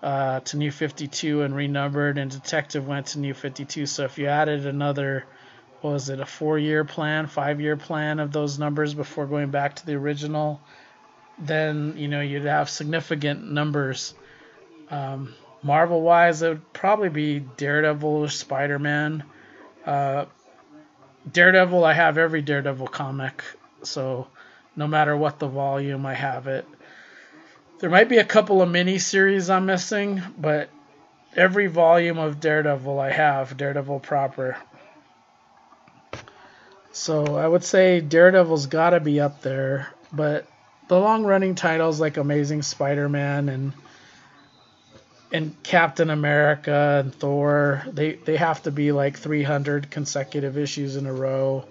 uh, 0.00 0.38
to 0.40 0.56
New 0.56 0.70
52 0.70 1.42
and 1.42 1.56
renumbered, 1.56 2.18
and 2.18 2.30
Detective 2.30 2.86
went 2.86 3.06
to 3.08 3.18
New 3.18 3.34
52. 3.34 3.86
So 3.86 4.04
if 4.04 4.18
you 4.18 4.28
added 4.28 4.64
another, 4.66 5.24
what 5.80 5.94
was 5.94 6.08
it, 6.08 6.20
a 6.20 6.26
four-year 6.26 6.84
plan, 6.84 7.26
five-year 7.26 7.76
plan 7.76 8.20
of 8.20 8.30
those 8.30 8.58
numbers 8.58 8.94
before 8.94 9.26
going 9.26 9.50
back 9.50 9.74
to 9.76 9.86
the 9.86 9.94
original, 9.94 10.60
then 11.38 11.94
you 11.96 12.06
know 12.06 12.20
you'd 12.20 12.44
have 12.44 12.70
significant 12.70 13.50
numbers. 13.50 14.14
Um, 14.90 15.34
Marvel-wise, 15.66 16.42
it 16.42 16.48
would 16.50 16.72
probably 16.72 17.08
be 17.08 17.40
Daredevil 17.40 18.08
or 18.08 18.28
Spider-Man. 18.28 19.24
Uh, 19.84 20.26
Daredevil, 21.30 21.84
I 21.84 21.92
have 21.92 22.18
every 22.18 22.40
Daredevil 22.40 22.86
comic, 22.86 23.42
so 23.82 24.28
no 24.76 24.86
matter 24.86 25.16
what 25.16 25.40
the 25.40 25.48
volume, 25.48 26.06
I 26.06 26.14
have 26.14 26.46
it. 26.46 26.66
There 27.80 27.90
might 27.90 28.08
be 28.08 28.18
a 28.18 28.24
couple 28.24 28.62
of 28.62 28.70
mini 28.70 28.98
series 28.98 29.50
I'm 29.50 29.66
missing, 29.66 30.22
but 30.38 30.70
every 31.34 31.66
volume 31.66 32.18
of 32.18 32.38
Daredevil 32.38 33.00
I 33.00 33.10
have, 33.10 33.56
Daredevil 33.56 34.00
proper. 34.00 34.56
So 36.92 37.36
I 37.36 37.46
would 37.46 37.64
say 37.64 38.00
Daredevil's 38.00 38.66
got 38.66 38.90
to 38.90 39.00
be 39.00 39.20
up 39.20 39.42
there, 39.42 39.88
but 40.12 40.46
the 40.88 40.98
long 40.98 41.24
running 41.24 41.56
titles 41.56 42.00
like 42.00 42.16
Amazing 42.16 42.62
Spider 42.62 43.08
Man 43.08 43.48
and 43.48 43.72
and 45.32 45.60
Captain 45.62 46.10
America 46.10 47.02
and 47.04 47.14
Thor, 47.14 47.84
they, 47.92 48.14
they 48.14 48.36
have 48.36 48.62
to 48.62 48.70
be 48.70 48.92
like 48.92 49.18
300 49.18 49.90
consecutive 49.90 50.56
issues 50.56 50.96
in 50.96 51.06
a 51.06 51.12
row, 51.12 51.64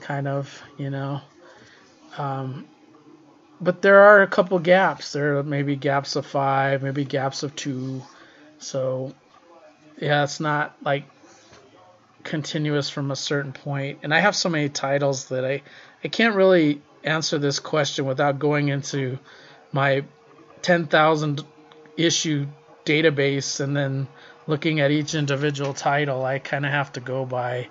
kind 0.00 0.28
of, 0.28 0.62
you 0.78 0.90
know. 0.90 1.20
Um, 2.16 2.66
but 3.60 3.82
there 3.82 4.00
are 4.00 4.22
a 4.22 4.26
couple 4.26 4.58
gaps. 4.58 5.12
There 5.12 5.38
are 5.38 5.42
maybe 5.42 5.76
gaps 5.76 6.16
of 6.16 6.24
five, 6.24 6.82
maybe 6.82 7.04
gaps 7.04 7.42
of 7.42 7.54
two. 7.56 8.02
So, 8.58 9.12
yeah, 9.98 10.24
it's 10.24 10.40
not 10.40 10.76
like 10.82 11.04
continuous 12.22 12.90
from 12.90 13.10
a 13.10 13.16
certain 13.16 13.52
point. 13.52 14.00
And 14.02 14.14
I 14.14 14.20
have 14.20 14.36
so 14.36 14.48
many 14.48 14.68
titles 14.68 15.28
that 15.28 15.44
I, 15.44 15.62
I 16.04 16.08
can't 16.08 16.36
really 16.36 16.80
answer 17.02 17.38
this 17.38 17.58
question 17.58 18.04
without 18.04 18.38
going 18.38 18.68
into 18.68 19.18
my 19.72 20.04
10,000 20.62 21.44
issue 21.96 22.46
database 22.90 23.60
and 23.60 23.76
then 23.76 24.08
looking 24.46 24.80
at 24.80 24.90
each 24.90 25.14
individual 25.14 25.74
title. 25.74 26.24
I 26.24 26.38
kind 26.38 26.66
of 26.66 26.72
have 26.72 26.92
to 26.92 27.00
go 27.00 27.24
by 27.24 27.68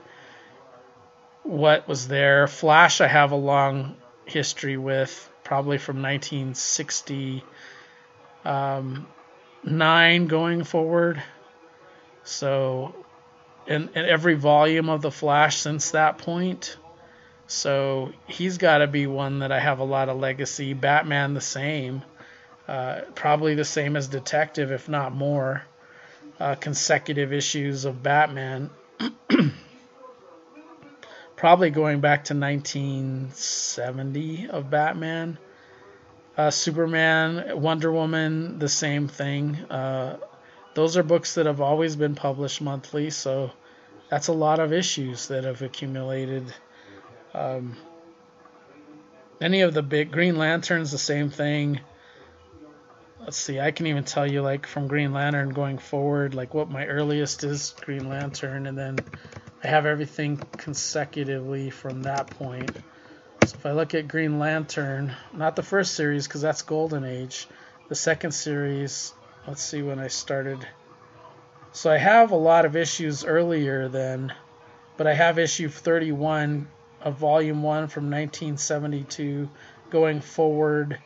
what 1.43 1.87
was 1.87 2.07
there. 2.07 2.47
Flash, 2.47 3.01
I 3.01 3.07
have 3.07 3.31
a 3.31 3.35
long 3.35 3.97
history 4.25 4.77
with, 4.77 5.29
probably 5.43 5.77
from 5.77 6.01
1969 6.01 7.41
um, 8.45 9.07
going 10.27 10.63
forward. 10.63 11.21
So, 12.23 12.95
and, 13.67 13.89
and 13.95 14.07
every 14.07 14.35
volume 14.35 14.89
of 14.89 15.01
the 15.01 15.11
Flash 15.11 15.57
since 15.57 15.91
that 15.91 16.19
point. 16.19 16.77
So 17.47 18.13
he's 18.27 18.57
got 18.59 18.77
to 18.79 18.87
be 18.87 19.07
one 19.07 19.39
that 19.39 19.51
I 19.51 19.59
have 19.59 19.79
a 19.79 19.83
lot 19.83 20.07
of 20.07 20.17
legacy. 20.17 20.73
Batman, 20.73 21.33
the 21.33 21.41
same. 21.41 22.03
Uh, 22.69 23.01
probably 23.15 23.55
the 23.55 23.65
same 23.65 23.95
as 23.95 24.07
Detective, 24.07 24.71
if 24.71 24.87
not 24.87 25.11
more. 25.11 25.63
Uh, 26.39 26.53
consecutive 26.53 27.33
issues 27.33 27.85
of 27.85 28.03
Batman. 28.03 28.69
probably 31.35 31.71
going 31.71 31.99
back 31.99 32.25
to 32.25 32.35
1970 32.35 34.49
of 34.49 34.69
Batman. 34.69 35.39
Uh, 36.37 36.51
Superman, 36.51 37.59
Wonder 37.59 37.91
Woman, 37.91 38.59
the 38.59 38.69
same 38.69 39.07
thing. 39.07 39.55
Uh, 39.71 40.17
those 40.75 40.95
are 40.95 41.01
books 41.01 41.33
that 41.33 41.47
have 41.47 41.61
always 41.61 41.95
been 41.95 42.13
published 42.13 42.61
monthly, 42.61 43.09
so 43.09 43.49
that's 44.11 44.27
a 44.27 44.33
lot 44.33 44.59
of 44.59 44.73
issues 44.73 45.29
that 45.29 45.43
have 45.43 45.63
accumulated 45.63 46.53
um, 47.33 47.75
any 49.41 49.61
of 49.61 49.73
the 49.73 49.81
big 49.81 50.11
Green 50.11 50.37
Lanterns, 50.37 50.91
the 50.91 50.99
same 50.99 51.31
thing. 51.31 51.79
Let's 53.19 53.37
see, 53.37 53.59
I 53.59 53.71
can 53.71 53.85
even 53.87 54.05
tell 54.05 54.25
you 54.25 54.41
like 54.41 54.65
from 54.65 54.87
Green 54.87 55.11
Lantern 55.11 55.49
going 55.49 55.77
forward, 55.77 56.33
like 56.33 56.53
what 56.53 56.71
my 56.71 56.85
earliest 56.85 57.43
is 57.43 57.75
Green 57.81 58.07
Lantern, 58.07 58.65
and 58.65 58.77
then 58.77 58.97
I 59.63 59.67
have 59.67 59.85
everything 59.85 60.41
consecutively 60.57 61.69
from 61.69 62.03
that 62.03 62.27
point. 62.27 62.71
So 63.43 63.57
if 63.57 63.65
I 63.65 63.73
look 63.73 63.93
at 63.93 64.07
Green 64.07 64.39
Lantern, 64.39 65.13
not 65.33 65.55
the 65.57 65.63
first 65.63 65.95
series 65.95 66.27
because 66.27 66.41
that's 66.41 66.61
Golden 66.61 67.03
Age, 67.03 67.47
the 67.89 67.95
second 67.95 68.31
series, 68.31 69.13
let's 69.45 69.61
see 69.61 69.81
when 69.81 69.99
I 69.99 70.07
started. 70.07 70.65
So 71.73 71.91
I 71.91 71.97
have 71.97 72.31
a 72.31 72.37
lot 72.37 72.65
of 72.65 72.75
issues 72.77 73.25
earlier 73.25 73.89
than, 73.89 74.33
but 74.95 75.07
I 75.07 75.13
have 75.13 75.37
issue 75.37 75.67
31 75.67 76.67
of 77.01 77.17
Volume 77.17 77.63
1 77.63 77.89
from 77.89 78.05
1972 78.05 79.49
going 79.89 80.21
forward. 80.21 80.99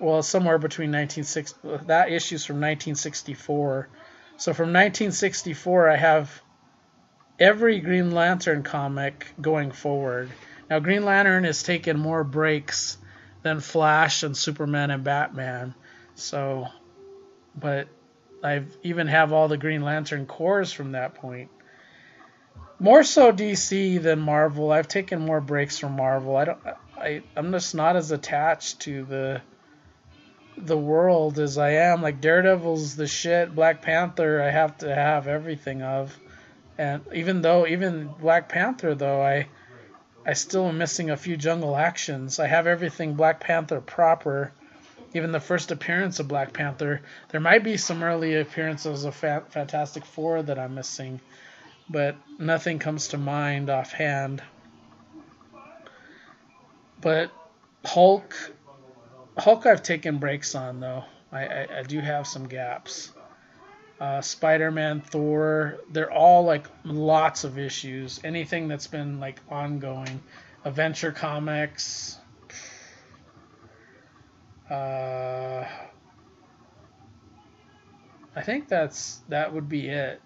Well, 0.00 0.22
somewhere 0.22 0.58
between 0.58 0.90
1960, 0.90 1.86
that 1.86 2.10
issue's 2.10 2.44
from 2.44 2.56
1964. 2.56 3.88
So 4.36 4.54
from 4.54 4.68
1964, 4.68 5.90
I 5.90 5.96
have 5.96 6.42
every 7.38 7.80
Green 7.80 8.10
Lantern 8.10 8.62
comic 8.62 9.26
going 9.40 9.72
forward. 9.72 10.30
Now, 10.68 10.78
Green 10.78 11.04
Lantern 11.04 11.44
has 11.44 11.62
taken 11.62 11.98
more 11.98 12.24
breaks 12.24 12.96
than 13.42 13.60
Flash 13.60 14.22
and 14.22 14.36
Superman 14.36 14.90
and 14.90 15.04
Batman. 15.04 15.74
So, 16.14 16.68
but 17.54 17.88
I've 18.42 18.74
even 18.82 19.06
have 19.08 19.32
all 19.32 19.48
the 19.48 19.58
Green 19.58 19.82
Lantern 19.82 20.26
Corps 20.26 20.72
from 20.72 20.92
that 20.92 21.14
point 21.14 21.50
more 22.80 23.04
so 23.04 23.30
DC 23.30 24.02
than 24.02 24.18
Marvel. 24.18 24.72
I've 24.72 24.88
taken 24.88 25.20
more 25.20 25.40
breaks 25.40 25.78
from 25.78 25.92
Marvel. 25.92 26.36
I 26.36 26.44
don't. 26.46 26.58
I 26.96 27.22
I'm 27.36 27.52
just 27.52 27.74
not 27.74 27.94
as 27.94 28.10
attached 28.10 28.80
to 28.80 29.04
the 29.04 29.42
the 30.66 30.76
world 30.76 31.38
as 31.38 31.58
I 31.58 31.70
am. 31.70 32.02
Like 32.02 32.20
Daredevil's 32.20 32.96
the 32.96 33.06
shit. 33.06 33.54
Black 33.54 33.82
Panther, 33.82 34.42
I 34.42 34.50
have 34.50 34.78
to 34.78 34.94
have 34.94 35.26
everything 35.26 35.82
of. 35.82 36.16
And 36.78 37.02
even 37.12 37.42
though 37.42 37.66
even 37.66 38.08
Black 38.20 38.48
Panther 38.48 38.94
though, 38.94 39.22
I 39.22 39.48
I 40.24 40.34
still 40.34 40.68
am 40.68 40.78
missing 40.78 41.10
a 41.10 41.16
few 41.16 41.36
jungle 41.36 41.76
actions. 41.76 42.38
I 42.38 42.46
have 42.46 42.66
everything 42.66 43.14
Black 43.14 43.40
Panther 43.40 43.80
proper. 43.80 44.52
Even 45.12 45.32
the 45.32 45.40
first 45.40 45.72
appearance 45.72 46.20
of 46.20 46.28
Black 46.28 46.52
Panther. 46.52 47.00
There 47.30 47.40
might 47.40 47.64
be 47.64 47.76
some 47.76 48.04
early 48.04 48.36
appearances 48.36 49.04
of 49.04 49.14
Fantastic 49.16 50.04
Four 50.04 50.42
that 50.42 50.58
I'm 50.58 50.76
missing 50.76 51.20
but 51.90 52.16
nothing 52.38 52.78
comes 52.78 53.08
to 53.08 53.18
mind 53.18 53.68
offhand. 53.68 54.42
But 57.00 57.32
Hulk, 57.84 58.34
Hulk, 59.38 59.66
I've 59.66 59.82
taken 59.82 60.18
breaks 60.18 60.54
on 60.54 60.80
though. 60.80 61.04
I, 61.32 61.46
I, 61.46 61.68
I 61.78 61.82
do 61.82 62.00
have 62.00 62.26
some 62.26 62.46
gaps. 62.48 63.12
Uh, 64.00 64.20
Spider-Man, 64.20 65.02
Thor, 65.02 65.78
they're 65.90 66.10
all 66.10 66.44
like 66.44 66.66
lots 66.84 67.44
of 67.44 67.58
issues. 67.58 68.20
Anything 68.24 68.68
that's 68.68 68.86
been 68.86 69.20
like 69.20 69.40
ongoing. 69.48 70.20
Adventure 70.64 71.12
Comics. 71.12 72.18
Uh, 74.70 75.66
I 78.36 78.42
think 78.42 78.68
that's 78.68 79.20
that 79.28 79.52
would 79.52 79.68
be 79.68 79.88
it 79.88 80.20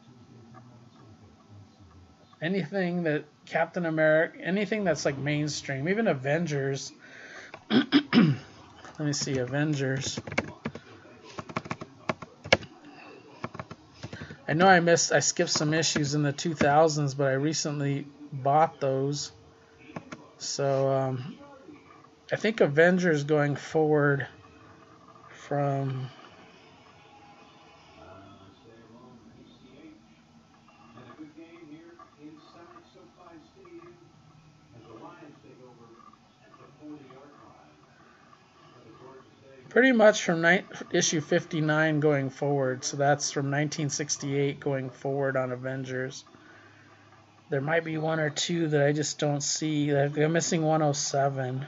anything 2.45 3.05
that 3.05 3.25
Captain 3.47 3.87
America, 3.87 4.39
anything 4.41 4.85
that's 4.85 5.05
like 5.05 5.17
mainstream, 5.19 5.89
even 5.89 6.07
Avengers. 6.07 6.93
Let 8.99 9.07
me 9.07 9.13
see, 9.13 9.39
Avengers. 9.39 10.21
I 14.47 14.53
know 14.53 14.69
I 14.69 14.81
missed, 14.81 15.11
I 15.11 15.21
skipped 15.21 15.51
some 15.51 15.73
issues 15.75 16.15
in 16.15 16.23
the 16.23 16.33
2000s, 16.33 17.17
but 17.17 17.29
I 17.29 17.33
recently 17.33 18.07
bought 18.33 18.79
those. 18.79 19.33
So 20.39 20.93
um, 20.93 21.39
I 22.31 22.37
think 22.37 22.61
Avengers 22.61 23.25
going 23.25 23.57
forward 23.57 24.27
from 25.29 26.09
pretty 39.75 39.91
much 39.91 40.23
from 40.23 40.41
ni- 40.41 40.63
issue 40.93 41.21
59 41.21 41.99
going 41.99 42.31
forward. 42.31 42.85
So 42.85 42.97
that's 42.97 43.33
from 43.33 43.47
1968 43.47 44.61
going 44.61 44.89
forward 44.89 45.37
on 45.37 45.51
Avengers. 45.51 46.25
There 47.51 47.61
might 47.61 47.85
be 47.85 47.99
one 47.99 48.21
or 48.21 48.31
two 48.31 48.69
that 48.69 48.87
I 48.87 48.93
just 48.93 49.19
don't 49.19 49.43
see. 49.43 49.91
I'm 49.91 50.33
missing 50.33 50.63
107, 50.63 51.67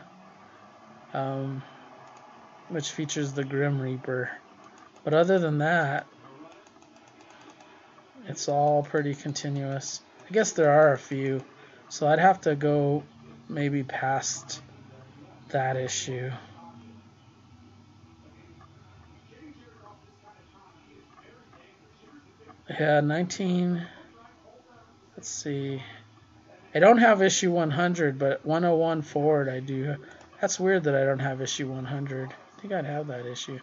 um, 1.14 1.64
which 2.68 2.92
features 2.92 3.32
the 3.32 3.42
Grim 3.42 3.80
Reaper. 3.80 4.30
But 5.02 5.12
other 5.12 5.40
than 5.40 5.58
that, 5.58 6.06
it's 8.28 8.48
all 8.48 8.84
pretty 8.84 9.16
continuous. 9.16 10.00
I 10.30 10.32
guess 10.32 10.52
there 10.52 10.70
are 10.70 10.92
a 10.92 10.98
few, 10.98 11.44
so 11.88 12.06
I'd 12.06 12.20
have 12.20 12.40
to 12.42 12.54
go 12.54 13.02
maybe 13.48 13.82
past 13.82 14.62
that 15.48 15.76
issue. 15.76 16.30
Yeah, 22.68 23.00
19. 23.00 23.86
Let's 25.16 25.28
see. 25.28 25.82
I 26.74 26.78
don't 26.78 26.98
have 26.98 27.22
issue 27.22 27.52
100, 27.52 28.18
but 28.18 28.44
101 28.44 29.02
forward 29.02 29.48
I 29.48 29.60
do. 29.60 29.96
That's 30.40 30.60
weird 30.60 30.84
that 30.84 30.94
I 30.94 31.04
don't 31.04 31.20
have 31.20 31.40
issue 31.40 31.68
100. 31.68 32.30
I 32.30 32.60
think 32.60 32.72
I'd 32.72 32.84
have 32.84 33.06
that 33.06 33.24
issue. 33.24 33.60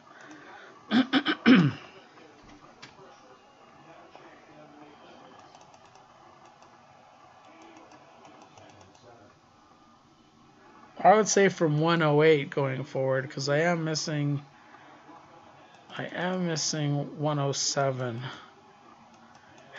I 11.04 11.16
would 11.16 11.28
say 11.28 11.50
from 11.50 11.82
108 11.82 12.50
going 12.50 12.86
forward 12.86 13.28
because 13.28 13.50
I 13.50 13.60
am 13.60 13.84
missing 13.84 14.42
I 15.96 16.06
am 16.06 16.48
missing 16.48 17.20
107 17.20 18.22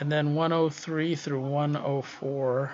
and 0.00 0.11
then 0.11 0.35
103 0.35 1.14
through 1.14 1.40
104. 1.40 2.72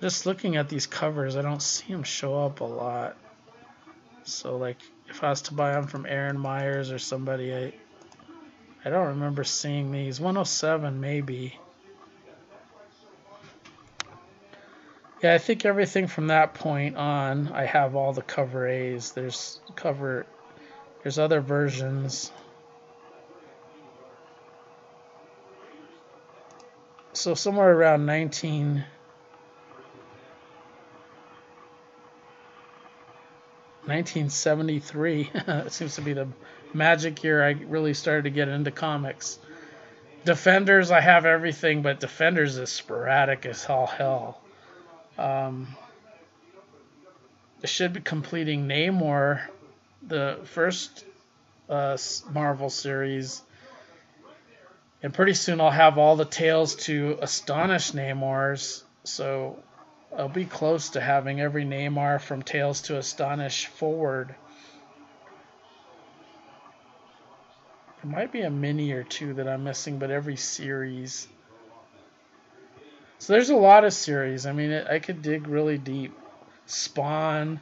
Just 0.00 0.26
looking 0.26 0.56
at 0.56 0.68
these 0.68 0.86
covers, 0.86 1.36
I 1.36 1.42
don't 1.42 1.62
see 1.62 1.92
them 1.92 2.02
show 2.02 2.44
up 2.44 2.60
a 2.60 2.64
lot. 2.64 3.16
So, 4.24 4.56
like, 4.56 4.78
if 5.08 5.22
I 5.22 5.30
was 5.30 5.42
to 5.42 5.54
buy 5.54 5.72
them 5.72 5.86
from 5.86 6.06
Aaron 6.06 6.38
Myers 6.38 6.90
or 6.90 6.98
somebody, 6.98 7.54
I, 7.54 7.72
I 8.84 8.90
don't 8.90 9.08
remember 9.08 9.44
seeing 9.44 9.92
these. 9.92 10.20
107, 10.20 11.00
maybe. 11.00 11.58
Yeah, 15.22 15.34
I 15.34 15.38
think 15.38 15.66
everything 15.66 16.06
from 16.06 16.28
that 16.28 16.54
point 16.54 16.96
on, 16.96 17.48
I 17.48 17.66
have 17.66 17.94
all 17.94 18.14
the 18.14 18.22
cover 18.22 18.66
A's. 18.66 19.12
There's 19.12 19.60
cover, 19.74 20.24
there's 21.02 21.18
other 21.18 21.42
versions. 21.42 22.32
So 27.12 27.34
somewhere 27.34 27.70
around 27.70 28.06
19. 28.06 28.84
1973 33.86 35.30
it 35.34 35.72
seems 35.72 35.96
to 35.96 36.02
be 36.02 36.12
the 36.12 36.28
magic 36.72 37.24
year 37.24 37.42
I 37.42 37.52
really 37.52 37.94
started 37.94 38.24
to 38.24 38.30
get 38.30 38.46
into 38.48 38.70
comics. 38.70 39.38
Defenders, 40.24 40.90
I 40.90 41.00
have 41.00 41.24
everything, 41.24 41.82
but 41.82 41.98
Defenders 41.98 42.58
is 42.58 42.70
sporadic 42.70 43.46
as 43.46 43.66
all 43.66 43.86
hell. 43.86 44.40
Um, 45.18 45.68
I 47.62 47.66
should 47.66 47.94
be 47.94 48.00
completing 48.00 48.68
Namor, 48.68 49.40
the 50.06 50.38
first 50.44 51.04
uh, 51.68 51.96
Marvel 52.30 52.70
series, 52.70 53.42
and 55.02 55.14
pretty 55.14 55.34
soon 55.34 55.60
I'll 55.60 55.70
have 55.70 55.98
all 55.98 56.16
the 56.16 56.24
tales 56.24 56.74
to 56.76 57.18
astonish 57.20 57.92
Namors. 57.92 58.82
So 59.04 59.58
I'll 60.16 60.28
be 60.28 60.44
close 60.44 60.90
to 60.90 61.00
having 61.00 61.40
every 61.40 61.64
Namor 61.64 62.20
from 62.20 62.42
Tales 62.42 62.82
to 62.82 62.98
Astonish 62.98 63.66
forward. 63.66 64.34
There 68.02 68.10
might 68.10 68.32
be 68.32 68.42
a 68.42 68.50
mini 68.50 68.92
or 68.92 69.04
two 69.04 69.34
that 69.34 69.46
I'm 69.46 69.64
missing, 69.64 69.98
but 69.98 70.10
every 70.10 70.36
series. 70.36 71.28
So 73.18 73.34
there's 73.34 73.50
a 73.50 73.56
lot 73.56 73.84
of 73.84 73.92
series. 73.92 74.46
I 74.46 74.52
mean, 74.52 74.70
it, 74.70 74.86
I 74.88 74.98
could 74.98 75.22
dig 75.22 75.46
really 75.46 75.78
deep. 75.78 76.16
Spawn 76.66 77.60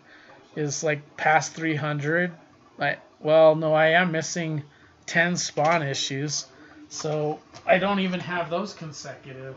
is 0.54 0.82
like 0.82 1.16
past 1.16 1.54
300. 1.54 2.32
I, 2.78 2.98
well, 3.20 3.56
no, 3.56 3.74
I 3.74 3.88
am 3.88 4.12
missing 4.12 4.62
10 5.06 5.36
Spawn 5.36 5.82
issues. 5.82 6.46
So 6.88 7.38
I 7.66 7.78
don't 7.78 8.00
even 8.00 8.20
have 8.20 8.50
those 8.50 8.74
consecutive. 8.74 9.56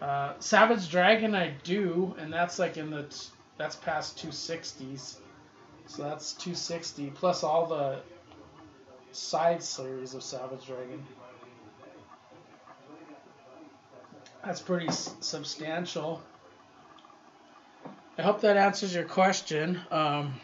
Uh, 0.00 0.34
Savage 0.38 0.90
Dragon 0.90 1.34
I 1.34 1.54
do, 1.64 2.14
and 2.18 2.32
that's 2.32 2.58
like 2.58 2.76
in 2.76 2.90
the 2.90 3.06
that's 3.56 3.76
past 3.76 4.18
260s. 4.18 5.16
So 5.86 6.02
that's 6.02 6.32
260 6.34 7.10
plus 7.10 7.42
all 7.42 7.66
the 7.66 8.00
side 9.12 9.62
series 9.62 10.14
of 10.14 10.22
Savage 10.22 10.66
Dragon. 10.66 11.04
That's 14.44 14.60
pretty 14.60 14.88
s- 14.88 15.14
substantial. 15.20 16.22
I 18.16 18.22
hope 18.22 18.40
that 18.42 18.56
answers 18.56 18.94
your 18.94 19.04
question. 19.04 19.80
Um, 19.90 20.40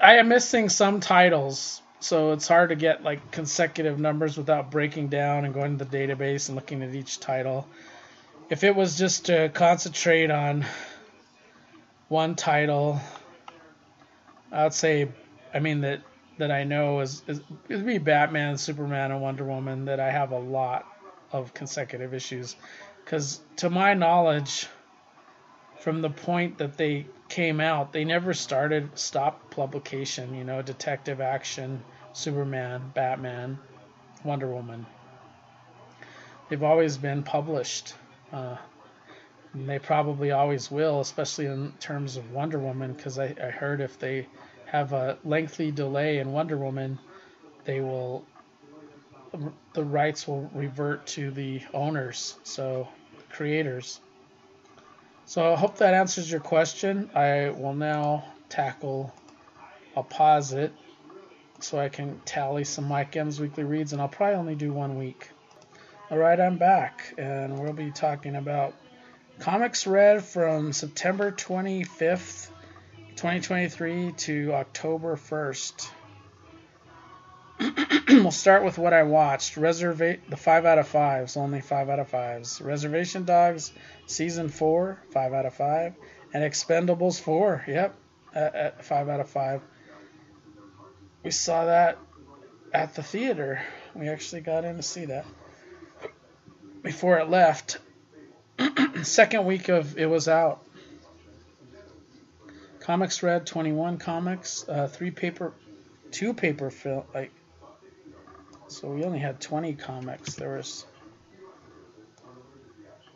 I 0.00 0.16
am 0.16 0.28
missing 0.28 0.68
some 0.68 1.00
titles, 1.00 1.82
so 2.00 2.32
it's 2.32 2.46
hard 2.46 2.70
to 2.70 2.76
get 2.76 3.02
like 3.02 3.30
consecutive 3.30 3.98
numbers 3.98 4.36
without 4.36 4.70
breaking 4.70 5.08
down 5.08 5.44
and 5.44 5.54
going 5.54 5.78
to 5.78 5.84
the 5.84 5.96
database 5.96 6.48
and 6.48 6.56
looking 6.56 6.82
at 6.82 6.94
each 6.94 7.20
title. 7.20 7.66
If 8.50 8.64
it 8.64 8.74
was 8.74 8.96
just 8.96 9.26
to 9.26 9.48
concentrate 9.50 10.30
on 10.30 10.64
one 12.08 12.34
title, 12.34 13.00
I 14.50 14.64
would 14.64 14.72
say, 14.72 15.08
I 15.52 15.58
mean 15.58 15.82
that 15.82 16.00
that 16.38 16.50
I 16.52 16.64
know 16.64 17.00
is, 17.00 17.22
is 17.26 17.40
it'd 17.68 17.84
be 17.84 17.98
Batman, 17.98 18.56
Superman, 18.58 19.10
and 19.10 19.20
Wonder 19.20 19.44
Woman 19.44 19.86
that 19.86 19.98
I 19.98 20.10
have 20.10 20.30
a 20.30 20.38
lot 20.38 20.86
of 21.32 21.52
consecutive 21.52 22.14
issues, 22.14 22.54
because 23.04 23.40
to 23.56 23.68
my 23.68 23.94
knowledge, 23.94 24.68
from 25.80 26.02
the 26.02 26.10
point 26.10 26.58
that 26.58 26.76
they 26.76 27.06
came 27.28 27.60
out, 27.60 27.92
they 27.92 28.04
never 28.04 28.34
started 28.34 28.98
stop 28.98 29.50
publication. 29.50 30.34
You 30.34 30.44
know, 30.44 30.62
Detective 30.62 31.20
Action, 31.20 31.82
Superman, 32.12 32.92
Batman, 32.94 33.58
Wonder 34.24 34.48
Woman. 34.48 34.86
They've 36.48 36.62
always 36.62 36.96
been 36.96 37.22
published. 37.22 37.94
Uh, 38.32 38.56
and 39.52 39.68
they 39.68 39.78
probably 39.78 40.30
always 40.30 40.70
will, 40.70 41.00
especially 41.00 41.46
in 41.46 41.72
terms 41.80 42.16
of 42.16 42.32
Wonder 42.32 42.58
Woman, 42.58 42.92
because 42.92 43.18
I, 43.18 43.34
I 43.42 43.50
heard 43.50 43.80
if 43.80 43.98
they 43.98 44.26
have 44.66 44.92
a 44.92 45.18
lengthy 45.24 45.70
delay 45.70 46.18
in 46.18 46.32
Wonder 46.32 46.58
Woman, 46.58 46.98
they 47.64 47.80
will 47.80 48.24
the 49.74 49.84
rights 49.84 50.26
will 50.26 50.50
revert 50.54 51.06
to 51.06 51.30
the 51.30 51.60
owners, 51.74 52.38
so 52.42 52.88
creators. 53.30 54.00
So 55.28 55.52
I 55.52 55.56
hope 55.56 55.76
that 55.76 55.92
answers 55.92 56.30
your 56.30 56.40
question. 56.40 57.10
I 57.14 57.50
will 57.50 57.74
now 57.74 58.24
tackle, 58.48 59.12
I'll 59.94 60.02
pause 60.02 60.54
it 60.54 60.72
so 61.60 61.78
I 61.78 61.90
can 61.90 62.22
tally 62.24 62.64
some 62.64 62.88
Mike 62.88 63.14
M's 63.14 63.38
weekly 63.38 63.64
reads, 63.64 63.92
and 63.92 64.00
I'll 64.00 64.08
probably 64.08 64.36
only 64.36 64.54
do 64.54 64.72
one 64.72 64.96
week. 64.96 65.28
All 66.10 66.16
right, 66.16 66.40
I'm 66.40 66.56
back, 66.56 67.12
and 67.18 67.58
we'll 67.58 67.74
be 67.74 67.90
talking 67.90 68.36
about 68.36 68.72
comics 69.38 69.86
read 69.86 70.24
from 70.24 70.72
September 70.72 71.30
25th, 71.30 72.48
2023 73.16 74.12
to 74.12 74.54
October 74.54 75.16
1st. 75.16 75.90
we'll 78.08 78.30
start 78.30 78.64
with 78.64 78.78
what 78.78 78.92
I 78.92 79.02
watched. 79.02 79.56
Reserva- 79.56 80.20
the 80.28 80.36
five 80.36 80.64
out 80.64 80.78
of 80.78 80.86
fives, 80.86 81.36
only 81.36 81.60
five 81.60 81.88
out 81.88 81.98
of 81.98 82.08
fives. 82.08 82.60
Reservation 82.60 83.24
Dogs, 83.24 83.72
season 84.06 84.48
four, 84.48 85.02
five 85.12 85.32
out 85.32 85.46
of 85.46 85.54
five, 85.54 85.94
and 86.32 86.44
Expendables 86.44 87.20
four, 87.20 87.64
yep, 87.66 87.94
at, 88.34 88.54
at 88.54 88.84
five 88.84 89.08
out 89.08 89.20
of 89.20 89.28
five. 89.28 89.60
We 91.24 91.30
saw 91.30 91.64
that 91.64 91.98
at 92.72 92.94
the 92.94 93.02
theater. 93.02 93.60
We 93.94 94.08
actually 94.08 94.42
got 94.42 94.64
in 94.64 94.76
to 94.76 94.82
see 94.82 95.06
that 95.06 95.26
before 96.82 97.18
it 97.18 97.28
left. 97.28 97.78
Second 99.02 99.46
week 99.46 99.68
of 99.68 99.98
it 99.98 100.06
was 100.06 100.28
out. 100.28 100.64
Comics 102.80 103.22
read 103.22 103.46
21 103.46 103.98
comics, 103.98 104.66
uh, 104.68 104.86
three 104.86 105.10
paper, 105.10 105.52
two 106.10 106.32
paper 106.32 106.70
film, 106.70 107.04
like 107.12 107.30
so 108.68 108.88
we 108.88 109.04
only 109.04 109.18
had 109.18 109.40
20 109.40 109.74
comics. 109.74 110.34
There 110.34 110.56
was 110.56 110.84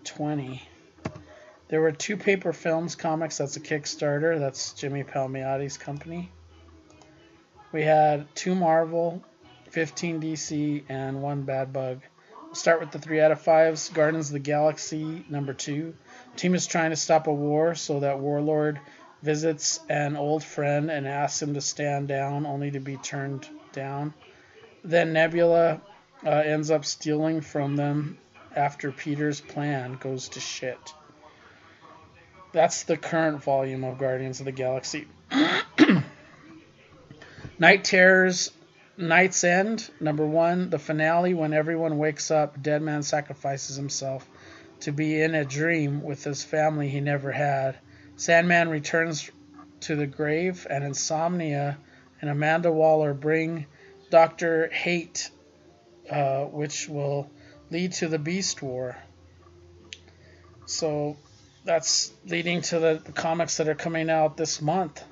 20. 0.04 0.62
There 1.68 1.80
were 1.80 1.92
two 1.92 2.16
paper 2.16 2.52
films 2.52 2.96
comics. 2.96 3.38
That's 3.38 3.56
a 3.56 3.60
Kickstarter. 3.60 4.38
That's 4.38 4.72
Jimmy 4.72 5.04
Palmiotti's 5.04 5.78
company. 5.78 6.30
We 7.72 7.82
had 7.82 8.34
two 8.34 8.54
Marvel, 8.54 9.22
15 9.70 10.20
DC, 10.20 10.84
and 10.88 11.22
one 11.22 11.42
Bad 11.42 11.72
Bug. 11.72 12.00
We'll 12.44 12.54
start 12.54 12.80
with 12.80 12.90
the 12.90 12.98
three 12.98 13.20
out 13.20 13.32
of 13.32 13.40
fives. 13.40 13.88
Guardians 13.88 14.28
of 14.28 14.34
the 14.34 14.38
Galaxy 14.40 15.24
number 15.30 15.54
two. 15.54 15.94
Team 16.36 16.54
is 16.54 16.66
trying 16.66 16.90
to 16.90 16.96
stop 16.96 17.26
a 17.26 17.32
war, 17.32 17.74
so 17.74 18.00
that 18.00 18.18
Warlord 18.18 18.78
visits 19.22 19.80
an 19.88 20.16
old 20.16 20.44
friend 20.44 20.90
and 20.90 21.06
asks 21.06 21.40
him 21.40 21.54
to 21.54 21.60
stand 21.60 22.08
down, 22.08 22.44
only 22.44 22.70
to 22.72 22.80
be 22.80 22.96
turned 22.98 23.48
down. 23.72 24.12
Then 24.84 25.12
Nebula 25.12 25.80
uh, 26.24 26.30
ends 26.30 26.70
up 26.70 26.84
stealing 26.84 27.40
from 27.40 27.76
them 27.76 28.18
after 28.54 28.92
Peter's 28.92 29.40
plan 29.40 29.96
goes 30.00 30.28
to 30.30 30.40
shit. 30.40 30.94
That's 32.52 32.82
the 32.82 32.96
current 32.96 33.42
volume 33.42 33.84
of 33.84 33.98
Guardians 33.98 34.40
of 34.40 34.46
the 34.46 34.52
Galaxy. 34.52 35.06
Night 37.58 37.84
Terrors, 37.84 38.50
Night's 38.98 39.42
End, 39.44 39.88
number 40.00 40.26
one, 40.26 40.68
the 40.68 40.78
finale 40.78 41.32
when 41.32 41.54
everyone 41.54 41.96
wakes 41.96 42.30
up, 42.30 42.62
Deadman 42.62 43.02
sacrifices 43.02 43.76
himself 43.76 44.28
to 44.80 44.92
be 44.92 45.22
in 45.22 45.34
a 45.34 45.44
dream 45.44 46.02
with 46.02 46.24
his 46.24 46.44
family 46.44 46.88
he 46.88 47.00
never 47.00 47.32
had. 47.32 47.76
Sandman 48.16 48.68
returns 48.68 49.30
to 49.80 49.96
the 49.96 50.06
grave, 50.06 50.66
and 50.68 50.84
Insomnia 50.84 51.78
and 52.20 52.28
Amanda 52.28 52.70
Waller 52.70 53.14
bring 53.14 53.66
Dr. 54.12 54.68
Hate, 54.68 55.30
uh, 56.10 56.44
which 56.44 56.86
will 56.86 57.30
lead 57.70 57.92
to 57.92 58.08
the 58.08 58.18
Beast 58.18 58.60
World. 58.60 58.94
So 60.66 61.16
that's 61.64 62.12
leading 62.26 62.60
to 62.60 62.78
the, 62.78 63.00
the 63.02 63.12
comics 63.12 63.56
that 63.56 63.68
are 63.68 63.74
coming 63.74 64.10
out 64.10 64.36
this 64.36 64.60
month. 64.60 65.02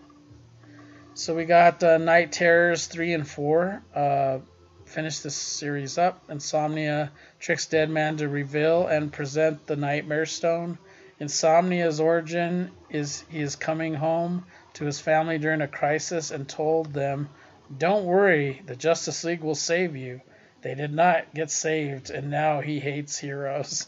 So 1.15 1.35
we 1.35 1.47
got 1.47 1.83
uh, 1.83 1.97
Night 1.97 2.33
Terrors 2.33 2.89
3 2.89 3.15
and 3.15 3.27
4. 3.27 3.83
Uh, 3.95 4.39
finish 4.85 5.21
this 5.21 5.35
series 5.35 5.97
up. 5.97 6.23
Insomnia 6.29 7.11
tricks 7.39 7.69
Deadman 7.69 8.19
to 8.19 8.29
reveal 8.29 8.87
and 8.87 9.11
present 9.11 9.67
the 9.67 9.77
Nightmare 9.77 10.27
Stone. 10.27 10.77
Insomnia's 11.19 12.01
origin 12.01 12.71
is 12.91 13.25
he 13.31 13.41
is 13.41 13.57
coming 13.57 13.95
home 13.95 14.45
to 14.75 14.85
his 14.85 15.01
family 15.01 15.39
during 15.39 15.63
a 15.63 15.69
crisis 15.69 16.31
and 16.31 16.47
told 16.47 16.93
them, 16.93 17.31
Don't 17.77 18.05
worry, 18.05 18.63
the 18.67 18.77
Justice 18.77 19.23
League 19.25 19.43
will 19.43 19.55
save 19.55 19.97
you. 19.97 20.21
They 20.63 20.75
did 20.75 20.93
not 20.93 21.33
get 21.35 21.51
saved, 21.51 22.11
and 22.11 22.31
now 22.31 22.61
he 22.61 22.81
hates 22.81 23.19
heroes. 23.19 23.87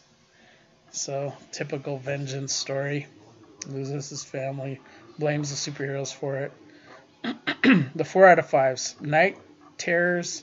So, 0.90 1.35
typical 1.51 1.99
vengeance 1.99 2.55
story. 2.55 3.07
Loses 3.68 4.09
his 4.09 4.25
family, 4.25 4.81
blames 5.18 5.51
the 5.51 5.71
superheroes 5.71 6.14
for 6.14 6.37
it. 6.37 6.53
the 7.95 8.05
four 8.05 8.27
out 8.27 8.38
of 8.38 8.49
fives. 8.49 8.97
Night 9.01 9.38
Terrors 9.79 10.42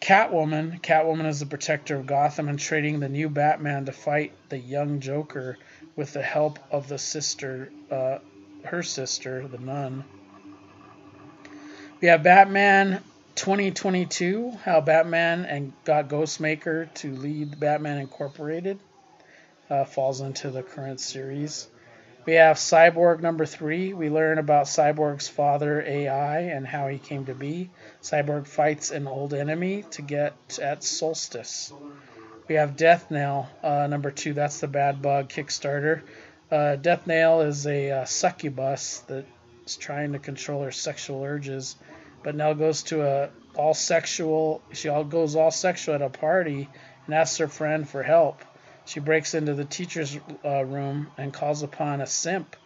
Catwoman. 0.00 0.80
Catwoman 0.80 1.26
is 1.26 1.40
the 1.40 1.46
protector 1.46 1.96
of 1.96 2.06
Gotham 2.06 2.48
and 2.48 2.58
training 2.58 3.00
the 3.00 3.08
new 3.08 3.28
Batman 3.28 3.84
to 3.84 3.92
fight 3.92 4.32
the 4.48 4.58
young 4.58 5.00
Joker 5.00 5.58
with 5.94 6.12
the 6.12 6.22
help 6.22 6.58
of 6.70 6.88
the 6.88 6.98
sister, 6.98 7.70
uh, 7.90 8.18
her 8.64 8.82
sister, 8.82 9.46
the 9.46 9.58
nun. 9.58 10.04
We 12.00 12.08
have 12.08 12.22
Batman 12.22 13.02
2022, 13.34 14.52
how 14.64 14.80
Batman 14.80 15.44
and 15.44 15.74
got 15.84 16.08
Ghostmaker 16.08 16.92
to 16.94 17.12
lead 17.12 17.60
Batman 17.60 17.98
Incorporated. 17.98 18.78
Uh, 19.68 19.84
falls 19.84 20.22
into 20.22 20.50
the 20.50 20.62
current 20.62 20.98
series. 20.98 21.68
We 22.24 22.34
have 22.34 22.56
Cyborg 22.56 23.20
number 23.20 23.44
three. 23.44 23.92
We 23.92 24.08
learn 24.08 24.38
about 24.38 24.64
Cyborg's 24.64 25.28
father, 25.28 25.82
AI, 25.82 26.40
and 26.40 26.66
how 26.66 26.88
he 26.88 26.98
came 26.98 27.26
to 27.26 27.34
be. 27.34 27.68
Cyborg 28.02 28.46
fights 28.46 28.90
an 28.90 29.06
old 29.06 29.34
enemy 29.34 29.84
to 29.90 30.02
get 30.02 30.58
at 30.60 30.82
Solstice. 30.82 31.70
We 32.48 32.54
have 32.54 32.76
Death 32.76 33.10
Nail 33.10 33.50
uh, 33.62 33.86
number 33.88 34.10
two. 34.10 34.32
That's 34.32 34.60
the 34.60 34.68
Bad 34.68 35.02
Bug 35.02 35.28
Kickstarter. 35.28 36.00
Uh, 36.50 36.76
Death 36.76 37.06
Nail 37.06 37.42
is 37.42 37.66
a 37.66 37.90
uh, 37.90 38.04
succubus 38.06 39.00
trying 39.76 40.12
to 40.12 40.18
control 40.18 40.62
her 40.62 40.72
sexual 40.72 41.22
urges, 41.22 41.76
but 42.22 42.34
now 42.34 42.52
goes 42.52 42.82
to 42.84 43.06
a 43.06 43.30
all 43.56 43.74
sexual. 43.74 44.62
She 44.72 44.88
all 44.88 45.04
goes 45.04 45.36
all 45.36 45.50
sexual 45.50 45.94
at 45.94 46.02
a 46.02 46.08
party 46.08 46.68
and 47.06 47.14
asks 47.14 47.38
her 47.38 47.48
friend 47.48 47.88
for 47.88 48.02
help. 48.02 48.42
She 48.84 49.00
breaks 49.00 49.34
into 49.34 49.54
the 49.54 49.64
teacher's 49.64 50.18
uh, 50.44 50.64
room 50.64 51.08
and 51.16 51.32
calls 51.32 51.62
upon 51.62 52.00
a 52.00 52.06
simp 52.06 52.56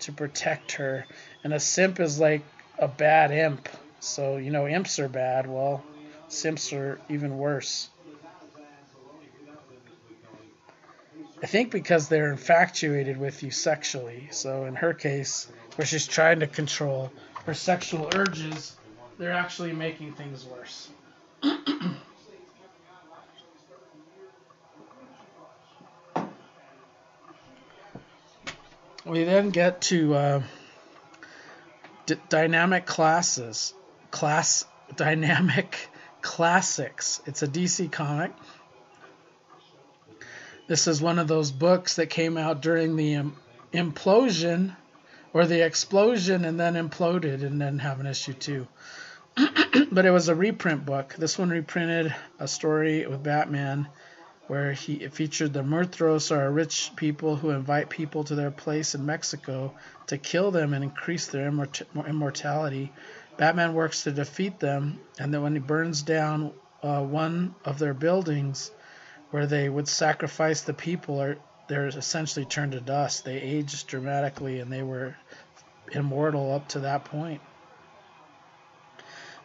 to 0.00 0.12
protect 0.12 0.72
her. 0.72 1.06
And 1.42 1.52
a 1.52 1.60
simp 1.60 2.00
is 2.00 2.18
like 2.18 2.42
a 2.78 2.88
bad 2.88 3.30
imp. 3.30 3.68
So, 4.00 4.36
you 4.36 4.50
know, 4.50 4.66
imps 4.66 4.98
are 4.98 5.08
bad. 5.08 5.46
Well, 5.46 5.82
simps 6.28 6.72
are 6.72 7.00
even 7.08 7.38
worse. 7.38 7.88
I 11.44 11.46
think 11.46 11.70
because 11.70 12.08
they're 12.08 12.32
infatuated 12.32 13.18
with 13.18 13.42
you 13.42 13.50
sexually. 13.50 14.28
So, 14.30 14.64
in 14.64 14.76
her 14.76 14.94
case, 14.94 15.46
where 15.76 15.84
she's 15.84 16.06
trying 16.06 16.40
to 16.40 16.46
control 16.46 17.12
her 17.44 17.52
sexual 17.52 18.08
urges, 18.14 18.74
they're 19.18 19.34
actually 19.34 19.74
making 19.74 20.14
things 20.14 20.46
worse. 20.46 20.88
we 29.04 29.24
then 29.24 29.50
get 29.50 29.82
to 29.82 30.14
uh, 30.14 30.42
d- 32.06 32.16
dynamic 32.30 32.86
classes, 32.86 33.74
class 34.10 34.64
dynamic 34.96 35.90
classics. 36.22 37.20
It's 37.26 37.42
a 37.42 37.48
DC 37.48 37.92
comic. 37.92 38.32
This 40.66 40.86
is 40.86 41.02
one 41.02 41.18
of 41.18 41.28
those 41.28 41.50
books 41.50 41.96
that 41.96 42.08
came 42.08 42.38
out 42.38 42.62
during 42.62 42.96
the 42.96 43.16
um, 43.16 43.36
implosion 43.74 44.74
or 45.34 45.44
the 45.44 45.62
explosion 45.62 46.46
and 46.46 46.58
then 46.58 46.74
imploded 46.74 47.42
and 47.44 47.60
then 47.60 47.80
have 47.80 48.00
an 48.00 48.06
issue 48.06 48.32
too. 48.32 48.66
but 49.92 50.06
it 50.06 50.10
was 50.10 50.28
a 50.28 50.34
reprint 50.34 50.86
book. 50.86 51.14
This 51.18 51.36
one 51.36 51.50
reprinted 51.50 52.14
a 52.38 52.48
story 52.48 53.06
with 53.06 53.22
Batman 53.22 53.88
where 54.46 54.72
he 54.72 55.06
featured 55.08 55.52
the 55.52 55.62
Muertos 55.62 56.30
are 56.30 56.50
rich 56.50 56.92
people 56.96 57.36
who 57.36 57.50
invite 57.50 57.90
people 57.90 58.24
to 58.24 58.34
their 58.34 58.50
place 58.50 58.94
in 58.94 59.04
Mexico 59.04 59.74
to 60.06 60.16
kill 60.16 60.50
them 60.50 60.72
and 60.72 60.82
increase 60.82 61.26
their 61.26 61.50
immort- 61.50 62.08
immortality. 62.08 62.90
Batman 63.36 63.74
works 63.74 64.04
to 64.04 64.12
defeat 64.12 64.60
them, 64.60 65.00
and 65.18 65.32
then 65.32 65.42
when 65.42 65.54
he 65.54 65.60
burns 65.60 66.02
down 66.02 66.52
uh, 66.82 67.02
one 67.02 67.54
of 67.66 67.78
their 67.78 67.94
buildings 67.94 68.70
where 69.34 69.46
they 69.48 69.68
would 69.68 69.88
sacrifice 69.88 70.60
the 70.60 70.72
people, 70.72 71.20
are 71.20 71.36
they're 71.66 71.88
essentially 71.88 72.46
turned 72.46 72.70
to 72.70 72.80
dust. 72.80 73.24
They 73.24 73.40
aged 73.40 73.88
dramatically, 73.88 74.60
and 74.60 74.70
they 74.70 74.84
were 74.84 75.16
immortal 75.90 76.52
up 76.52 76.68
to 76.68 76.78
that 76.78 77.06
point. 77.06 77.40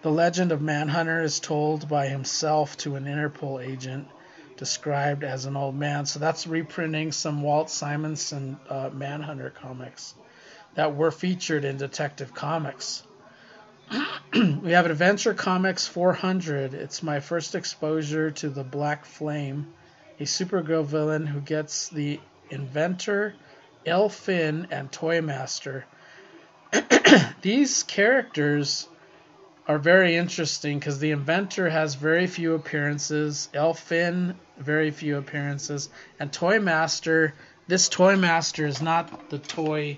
The 0.04 0.12
legend 0.12 0.52
of 0.52 0.62
Manhunter 0.62 1.24
is 1.24 1.40
told 1.40 1.90
by 1.90 2.06
himself 2.06 2.78
to 2.78 2.98
an 2.98 3.06
Interpol 3.06 3.66
agent 3.66 4.08
described 4.58 5.24
as 5.24 5.48
an 5.48 5.58
old 5.58 5.74
man. 5.74 6.06
So 6.06 6.20
that's 6.20 6.46
reprinting 6.46 7.12
some 7.12 7.42
Walt 7.42 7.72
Simonson 7.72 8.60
uh, 8.70 8.92
Manhunter 8.94 9.50
comics 9.50 10.14
that 10.76 10.96
were 10.96 11.10
featured 11.10 11.66
in 11.66 11.78
Detective 11.78 12.36
Comics. 12.36 13.02
we 14.34 14.74
have 14.74 14.86
Adventure 14.86 15.34
Comics 15.34 15.88
400. 15.88 16.76
It's 16.76 17.02
my 17.02 17.22
first 17.22 17.56
exposure 17.56 18.30
to 18.30 18.50
the 18.50 18.64
Black 18.64 19.06
Flame, 19.06 19.74
a 20.20 20.24
Supergirl 20.24 20.86
villain 20.86 21.26
who 21.26 21.40
gets 21.40 21.90
the 21.90 22.20
inventor, 22.50 23.36
Finn, 24.10 24.68
and 24.70 24.92
Toymaster. 24.92 25.86
These 27.42 27.84
characters 27.84 28.88
are 29.68 29.78
very 29.78 30.16
interesting 30.16 30.80
because 30.80 31.00
the 31.00 31.12
inventor 31.12 31.70
has 31.70 31.96
very 31.96 32.28
few 32.28 32.56
appearances. 32.56 33.50
Elfin, 33.54 34.36
very 34.58 34.92
few 34.92 35.18
appearances. 35.18 35.90
And 36.20 36.34
Toymaster, 36.34 37.34
this 37.68 37.88
Toymaster 37.88 38.66
is 38.66 38.82
not 38.82 39.30
the 39.30 39.38
toy 39.38 39.98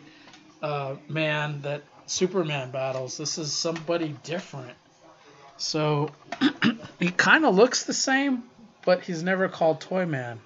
uh, 0.61 0.95
man 1.07 1.61
that 1.61 1.83
Superman 2.05 2.71
battles. 2.71 3.17
This 3.17 3.37
is 3.37 3.53
somebody 3.53 4.15
different. 4.23 4.77
So 5.57 6.09
he 6.99 7.09
kind 7.09 7.45
of 7.45 7.55
looks 7.55 7.85
the 7.85 7.93
same, 7.93 8.43
but 8.85 9.03
he's 9.03 9.23
never 9.23 9.47
called 9.47 9.81
Toyman. 9.81 10.39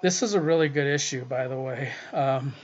This 0.00 0.22
is 0.22 0.34
a 0.34 0.40
really 0.40 0.68
good 0.68 0.86
issue, 0.86 1.24
by 1.24 1.46
the 1.48 1.58
way. 1.58 1.92
Um, 2.12 2.54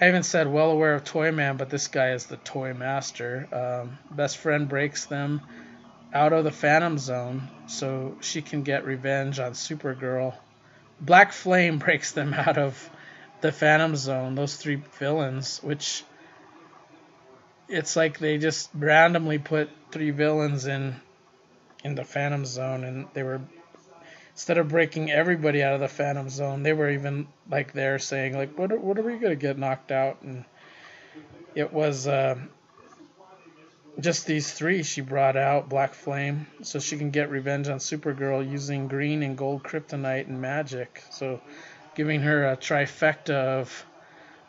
I 0.00 0.08
even 0.08 0.22
said 0.22 0.52
well 0.52 0.70
aware 0.70 0.94
of 0.94 1.04
Toyman, 1.04 1.56
but 1.56 1.70
this 1.70 1.88
guy 1.88 2.10
is 2.10 2.26
the 2.26 2.36
Toy 2.36 2.74
Master. 2.74 3.48
Um, 3.52 3.98
best 4.10 4.38
friend 4.38 4.68
breaks 4.68 5.06
them 5.06 5.40
out 6.12 6.32
of 6.32 6.44
the 6.44 6.50
Phantom 6.50 6.98
Zone 6.98 7.48
so 7.66 8.16
she 8.20 8.42
can 8.42 8.62
get 8.62 8.84
revenge 8.84 9.38
on 9.38 9.52
Supergirl. 9.52 10.34
Black 11.00 11.32
Flame 11.32 11.78
breaks 11.84 12.12
them 12.12 12.34
out 12.34 12.58
of 12.58 12.90
the 13.40 13.52
Phantom 13.52 13.94
Zone, 13.94 14.34
those 14.34 14.56
three 14.56 14.82
villains, 14.98 15.62
which 15.62 16.04
it's 17.68 17.96
like 17.96 18.18
they 18.18 18.38
just 18.38 18.70
randomly 18.74 19.38
put 19.38 19.70
three 19.90 20.10
villains 20.10 20.66
in 20.66 20.94
in 21.84 21.94
the 21.94 22.04
Phantom 22.04 22.44
Zone 22.46 22.82
and 22.82 23.06
they 23.12 23.22
were 23.22 23.42
instead 24.32 24.58
of 24.58 24.68
breaking 24.68 25.12
everybody 25.12 25.62
out 25.62 25.74
of 25.74 25.80
the 25.80 25.88
Phantom 25.88 26.28
Zone, 26.28 26.64
they 26.64 26.72
were 26.72 26.90
even 26.90 27.28
like 27.48 27.72
there 27.72 27.98
saying 27.98 28.36
like, 28.36 28.58
"What 28.58 28.72
are, 28.72 28.78
what 28.78 28.98
are 28.98 29.02
we 29.02 29.18
gonna 29.18 29.36
get 29.36 29.58
knocked 29.58 29.92
out?" 29.92 30.22
And 30.22 30.44
it 31.54 31.72
was 31.72 32.08
uh, 32.08 32.36
just 34.00 34.26
these 34.26 34.50
three 34.52 34.82
she 34.82 35.02
brought 35.02 35.36
out 35.36 35.68
Black 35.68 35.94
Flame, 35.94 36.46
so 36.62 36.80
she 36.80 36.96
can 36.96 37.10
get 37.10 37.30
revenge 37.30 37.68
on 37.68 37.78
Supergirl 37.78 38.50
using 38.50 38.88
green 38.88 39.22
and 39.22 39.36
gold 39.36 39.62
kryptonite 39.62 40.26
and 40.26 40.40
magic. 40.40 41.04
So 41.10 41.40
giving 41.94 42.20
her 42.22 42.46
a 42.46 42.56
trifecta 42.56 43.34
of 43.60 43.86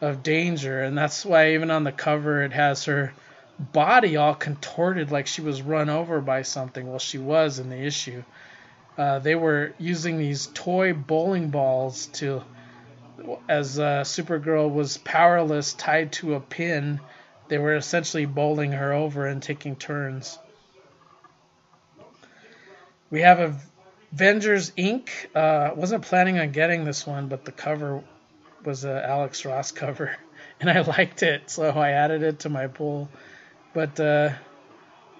of 0.02 0.24
danger, 0.24 0.82
and 0.82 0.98
that's 0.98 1.24
why 1.26 1.54
even 1.54 1.70
on 1.70 1.84
the 1.84 1.92
cover 1.92 2.42
it 2.44 2.54
has 2.54 2.86
her 2.86 3.14
body 3.60 4.18
all 4.18 4.36
contorted 4.36 5.12
like 5.12 5.28
she 5.28 5.42
was 5.42 5.62
run 5.62 5.90
over 5.90 6.22
by 6.22 6.42
something. 6.42 6.88
Well, 6.88 7.00
she 7.00 7.18
was 7.18 7.60
in 7.60 7.70
the 7.70 7.82
issue 7.82 8.24
uh, 8.98 9.20
they 9.20 9.36
were 9.36 9.74
using 9.78 10.18
these 10.18 10.48
toy 10.48 10.94
bowling 10.94 11.50
balls 11.50 12.08
to, 12.08 12.42
as 13.50 13.78
uh, 13.80 14.02
Supergirl 14.02 14.72
was 14.74 14.98
powerless, 14.98 15.74
tied 15.74 16.14
to 16.14 16.36
a 16.36 16.40
pin. 16.40 17.00
They 17.48 17.58
were 17.58 17.76
essentially 17.76 18.26
bowling 18.26 18.72
her 18.72 18.94
over 18.94 19.28
and 19.28 19.44
taking 19.44 19.76
turns. 19.76 20.40
We 23.10 23.22
have 23.22 23.62
Avengers 24.14 24.72
Inc. 24.72 25.10
Uh, 25.36 25.76
wasn't 25.76 26.04
planning 26.04 26.40
on 26.40 26.52
getting 26.52 26.86
this 26.86 27.06
one, 27.06 27.28
but 27.28 27.46
the 27.46 27.52
cover 27.52 28.02
was 28.64 28.86
a 28.86 29.06
Alex 29.06 29.46
Ross 29.46 29.72
cover, 29.72 30.16
and 30.62 30.70
I 30.70 30.82
liked 30.82 31.22
it, 31.22 31.50
so 31.50 31.70
I 31.70 31.92
added 31.92 32.24
it 32.24 32.40
to 32.40 32.50
my 32.50 32.68
pool. 32.68 33.10
But 33.76 34.00
uh, 34.00 34.30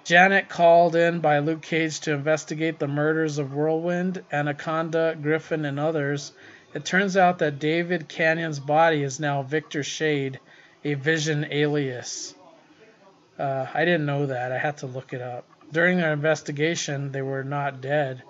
Janet 0.04 0.48
called 0.48 0.96
in 0.96 1.20
by 1.20 1.40
Luke 1.40 1.60
Cage 1.60 2.00
to 2.00 2.14
investigate 2.14 2.78
the 2.78 2.88
murders 2.88 3.36
of 3.36 3.52
Whirlwind, 3.52 4.24
Anaconda, 4.32 5.14
Griffin, 5.20 5.66
and 5.66 5.78
others. 5.78 6.32
It 6.72 6.86
turns 6.86 7.18
out 7.18 7.40
that 7.40 7.58
David 7.58 8.08
Cannon's 8.08 8.58
body 8.58 9.02
is 9.02 9.20
now 9.20 9.42
Victor 9.42 9.82
Shade, 9.82 10.40
a 10.84 10.94
Vision 10.94 11.46
alias. 11.50 12.34
Uh, 13.38 13.66
I 13.74 13.84
didn't 13.84 14.06
know 14.06 14.24
that. 14.24 14.52
I 14.52 14.58
had 14.58 14.78
to 14.78 14.86
look 14.86 15.12
it 15.12 15.20
up. 15.20 15.46
During 15.70 15.98
their 15.98 16.14
investigation, 16.14 17.12
they 17.12 17.20
were 17.20 17.44
not 17.44 17.82
dead. 17.82 18.22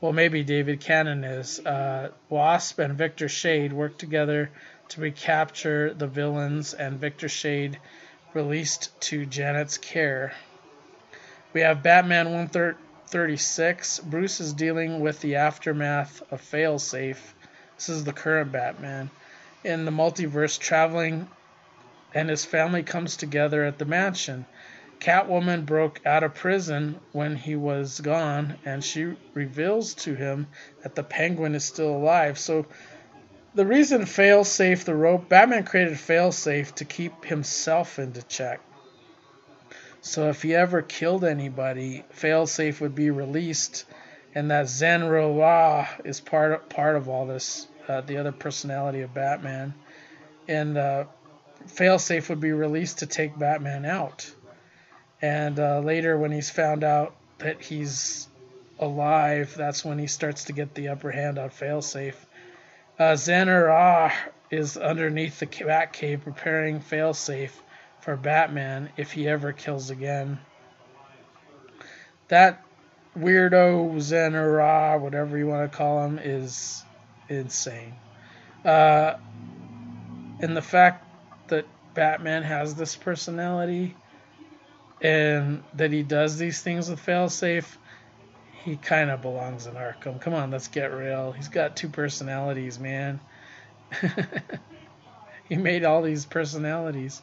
Well, 0.00 0.12
maybe 0.12 0.44
David 0.44 0.78
Cannon 0.78 1.24
is. 1.24 1.58
Uh, 1.58 2.10
Wasp 2.28 2.78
and 2.78 2.96
Victor 2.96 3.28
Shade 3.28 3.72
worked 3.72 3.98
together 3.98 4.52
to 4.90 5.00
recapture 5.00 5.92
the 5.92 6.06
villains, 6.06 6.74
and 6.74 7.00
Victor 7.00 7.28
Shade 7.28 7.80
released 8.34 9.00
to 9.02 9.24
Janet's 9.26 9.78
care. 9.78 10.32
We 11.52 11.60
have 11.60 11.82
Batman 11.82 12.32
136. 12.32 14.00
Bruce 14.00 14.40
is 14.40 14.52
dealing 14.52 15.00
with 15.00 15.20
the 15.20 15.36
aftermath 15.36 16.22
of 16.30 16.42
Failsafe. 16.42 17.32
This 17.76 17.88
is 17.88 18.04
the 18.04 18.12
current 18.12 18.52
Batman. 18.52 19.10
In 19.62 19.84
the 19.84 19.90
multiverse, 19.90 20.58
traveling 20.58 21.28
and 22.14 22.30
his 22.30 22.44
family 22.44 22.82
comes 22.82 23.16
together 23.16 23.64
at 23.64 23.78
the 23.78 23.84
mansion. 23.84 24.46
Catwoman 25.00 25.66
broke 25.66 26.00
out 26.06 26.22
of 26.22 26.34
prison 26.34 27.00
when 27.12 27.36
he 27.36 27.56
was 27.56 28.00
gone, 28.00 28.56
and 28.64 28.82
she 28.82 29.16
reveals 29.34 29.94
to 29.94 30.14
him 30.14 30.46
that 30.82 30.94
the 30.94 31.02
Penguin 31.02 31.54
is 31.54 31.64
still 31.64 31.96
alive. 31.96 32.38
So, 32.38 32.66
the 33.54 33.66
reason 33.66 34.02
Failsafe 34.02 34.84
the 34.84 34.94
rope, 34.94 35.28
Batman 35.28 35.64
created 35.64 35.94
Failsafe 35.94 36.74
to 36.76 36.84
keep 36.84 37.24
himself 37.24 37.98
into 37.98 38.22
check. 38.22 38.60
So, 40.00 40.28
if 40.28 40.42
he 40.42 40.54
ever 40.54 40.82
killed 40.82 41.24
anybody, 41.24 42.04
Failsafe 42.14 42.80
would 42.80 42.94
be 42.94 43.10
released, 43.10 43.86
and 44.34 44.50
that 44.50 44.68
Zen-Ra 44.68 45.88
is 46.04 46.20
part 46.20 46.52
of, 46.52 46.68
part 46.68 46.96
of 46.96 47.08
all 47.08 47.26
this. 47.26 47.66
Uh, 47.86 48.00
the 48.00 48.16
other 48.16 48.32
personality 48.32 49.02
of 49.02 49.12
Batman, 49.12 49.74
and 50.48 50.78
uh, 50.78 51.04
Failsafe 51.66 52.30
would 52.30 52.40
be 52.40 52.52
released 52.52 53.00
to 53.00 53.06
take 53.06 53.38
Batman 53.38 53.84
out. 53.84 54.32
And 55.20 55.60
uh, 55.60 55.80
later, 55.80 56.16
when 56.16 56.32
he's 56.32 56.48
found 56.48 56.82
out 56.82 57.14
that 57.38 57.60
he's 57.60 58.26
alive, 58.78 59.54
that's 59.54 59.84
when 59.84 59.98
he 59.98 60.06
starts 60.06 60.44
to 60.44 60.54
get 60.54 60.74
the 60.74 60.88
upper 60.88 61.10
hand 61.10 61.38
on 61.38 61.50
Failsafe. 61.50 62.16
Uh, 62.98 64.10
is 64.50 64.76
underneath 64.76 65.40
the 65.40 65.46
Batcave 65.46 66.22
preparing 66.22 66.80
Failsafe 66.80 67.50
for 68.00 68.16
Batman 68.16 68.90
if 68.96 69.12
he 69.12 69.28
ever 69.28 69.52
kills 69.52 69.90
again. 69.90 70.38
That 72.28 72.64
weirdo 73.18 74.00
Zen-Ra, 74.00 74.98
whatever 74.98 75.36
you 75.36 75.46
want 75.46 75.70
to 75.70 75.76
call 75.76 76.04
him, 76.04 76.20
is 76.22 76.84
insane. 77.28 77.94
Uh, 78.64 79.14
and 80.40 80.56
the 80.56 80.62
fact 80.62 81.04
that 81.48 81.66
Batman 81.94 82.42
has 82.42 82.74
this 82.74 82.96
personality 82.96 83.96
and 85.00 85.62
that 85.74 85.92
he 85.92 86.02
does 86.02 86.38
these 86.38 86.62
things 86.62 86.88
with 86.88 87.04
failsafe, 87.04 87.76
he 88.64 88.76
kind 88.76 89.10
of 89.10 89.20
belongs 89.20 89.66
in 89.66 89.74
Arkham. 89.74 90.18
Come 90.18 90.32
on, 90.32 90.50
let's 90.50 90.68
get 90.68 90.86
real. 90.86 91.32
He's 91.32 91.48
got 91.48 91.76
two 91.76 91.90
personalities, 91.90 92.78
man. 92.78 93.20
he 95.48 95.56
made 95.56 95.84
all 95.84 96.00
these 96.00 96.24
personalities. 96.24 97.20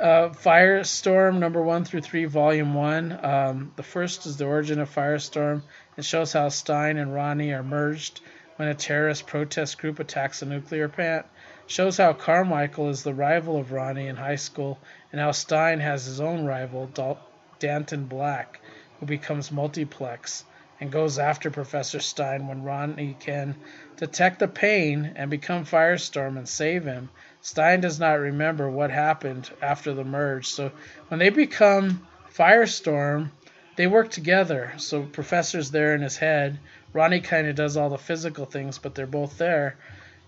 Uh, 0.00 0.30
Firestorm 0.30 1.38
number 1.38 1.62
one 1.62 1.84
through 1.84 2.00
three, 2.00 2.24
volume 2.24 2.74
one. 2.74 3.24
Um, 3.24 3.72
the 3.76 3.84
first 3.84 4.26
is 4.26 4.36
the 4.36 4.46
origin 4.46 4.80
of 4.80 4.92
Firestorm. 4.92 5.62
It 5.96 6.04
shows 6.04 6.32
how 6.32 6.48
Stein 6.48 6.96
and 6.96 7.14
Ronnie 7.14 7.52
are 7.52 7.62
merged 7.62 8.20
when 8.56 8.66
a 8.66 8.74
terrorist 8.74 9.28
protest 9.28 9.78
group 9.78 10.00
attacks 10.00 10.42
a 10.42 10.46
nuclear 10.46 10.88
plant. 10.88 11.24
Shows 11.68 11.98
how 11.98 12.14
Carmichael 12.14 12.88
is 12.88 13.04
the 13.04 13.14
rival 13.14 13.58
of 13.58 13.70
Ronnie 13.70 14.08
in 14.08 14.16
high 14.16 14.36
school 14.36 14.80
and 15.12 15.20
how 15.20 15.30
Stein 15.30 15.78
has 15.78 16.06
his 16.06 16.20
own 16.20 16.46
rival, 16.46 16.86
Dal- 16.86 17.20
Danton 17.60 18.06
Black, 18.06 18.60
who 18.98 19.06
becomes 19.06 19.52
multiplex 19.52 20.44
and 20.80 20.92
goes 20.92 21.18
after 21.18 21.50
Professor 21.50 22.00
Stein 22.00 22.46
when 22.46 22.62
Ronnie 22.62 23.16
can 23.18 23.56
detect 23.96 24.38
the 24.38 24.48
pain 24.48 25.12
and 25.16 25.30
become 25.30 25.64
Firestorm 25.64 26.36
and 26.36 26.48
save 26.48 26.84
him. 26.84 27.08
Stein 27.40 27.80
does 27.80 27.98
not 27.98 28.20
remember 28.20 28.70
what 28.70 28.90
happened 28.90 29.50
after 29.60 29.94
the 29.94 30.04
merge, 30.04 30.46
so 30.46 30.70
when 31.08 31.18
they 31.18 31.30
become 31.30 32.06
Firestorm, 32.32 33.30
they 33.76 33.86
work 33.86 34.10
together. 34.10 34.72
So 34.76 35.02
Professor's 35.02 35.70
there 35.70 35.94
in 35.94 36.02
his 36.02 36.16
head. 36.16 36.58
Ronnie 36.92 37.20
kind 37.20 37.46
of 37.46 37.54
does 37.54 37.76
all 37.76 37.90
the 37.90 37.98
physical 37.98 38.44
things, 38.44 38.78
but 38.78 38.94
they're 38.94 39.06
both 39.06 39.38
there. 39.38 39.76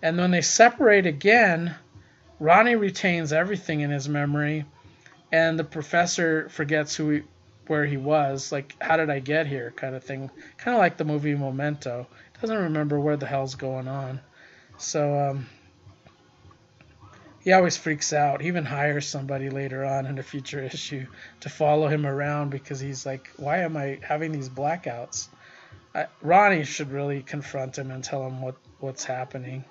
And 0.03 0.17
when 0.17 0.31
they 0.31 0.41
separate 0.41 1.07
again, 1.07 1.75
Ronnie 2.39 2.77
retains 2.77 3.33
everything 3.33 3.81
in 3.81 3.91
his 3.91 4.09
memory, 4.09 4.65
and 5.31 5.59
the 5.59 5.65
professor 5.65 6.49
forgets 6.49 6.97
who 6.97 7.11
he, 7.11 7.23
where 7.71 7.87
he 7.87 7.97
was, 7.97 8.51
like 8.51 8.75
how 8.81 8.97
did 8.97 9.09
I 9.09 9.21
get 9.21 9.47
here, 9.47 9.73
kind 9.77 9.95
of 9.95 10.03
thing. 10.03 10.31
Kind 10.59 10.75
of 10.75 10.81
like 10.81 10.97
the 10.97 11.05
movie 11.05 11.35
Memento. 11.35 12.09
Doesn't 12.41 12.57
remember 12.57 12.99
where 12.99 13.17
the 13.17 13.27
hell's 13.27 13.55
going 13.55 13.87
on. 13.87 14.21
So 14.77 15.31
um, 15.31 15.47
he 17.43 17.53
always 17.53 17.77
freaks 17.77 18.13
out. 18.13 18.41
He 18.41 18.49
even 18.49 18.65
hires 18.65 19.07
somebody 19.07 19.51
later 19.51 19.85
on 19.85 20.07
in 20.07 20.19
a 20.19 20.23
future 20.23 20.61
issue 20.73 21.07
to 21.41 21.49
follow 21.49 21.87
him 21.87 22.05
around 22.05 22.51
because 22.51 22.81
he's 22.81 23.07
like, 23.07 23.31
why 23.37 23.59
am 23.59 23.77
I 23.77 24.01
having 24.03 24.33
these 24.33 24.49
blackouts? 24.49 25.29
I, 25.95 26.07
Ronnie 26.23 26.65
should 26.65 26.91
really 26.91 27.23
confront 27.23 27.79
him 27.79 27.91
and 27.91 28.03
tell 28.03 28.27
him 28.27 28.43
what, 28.43 28.57
what's 28.81 29.05
happening 29.05 29.65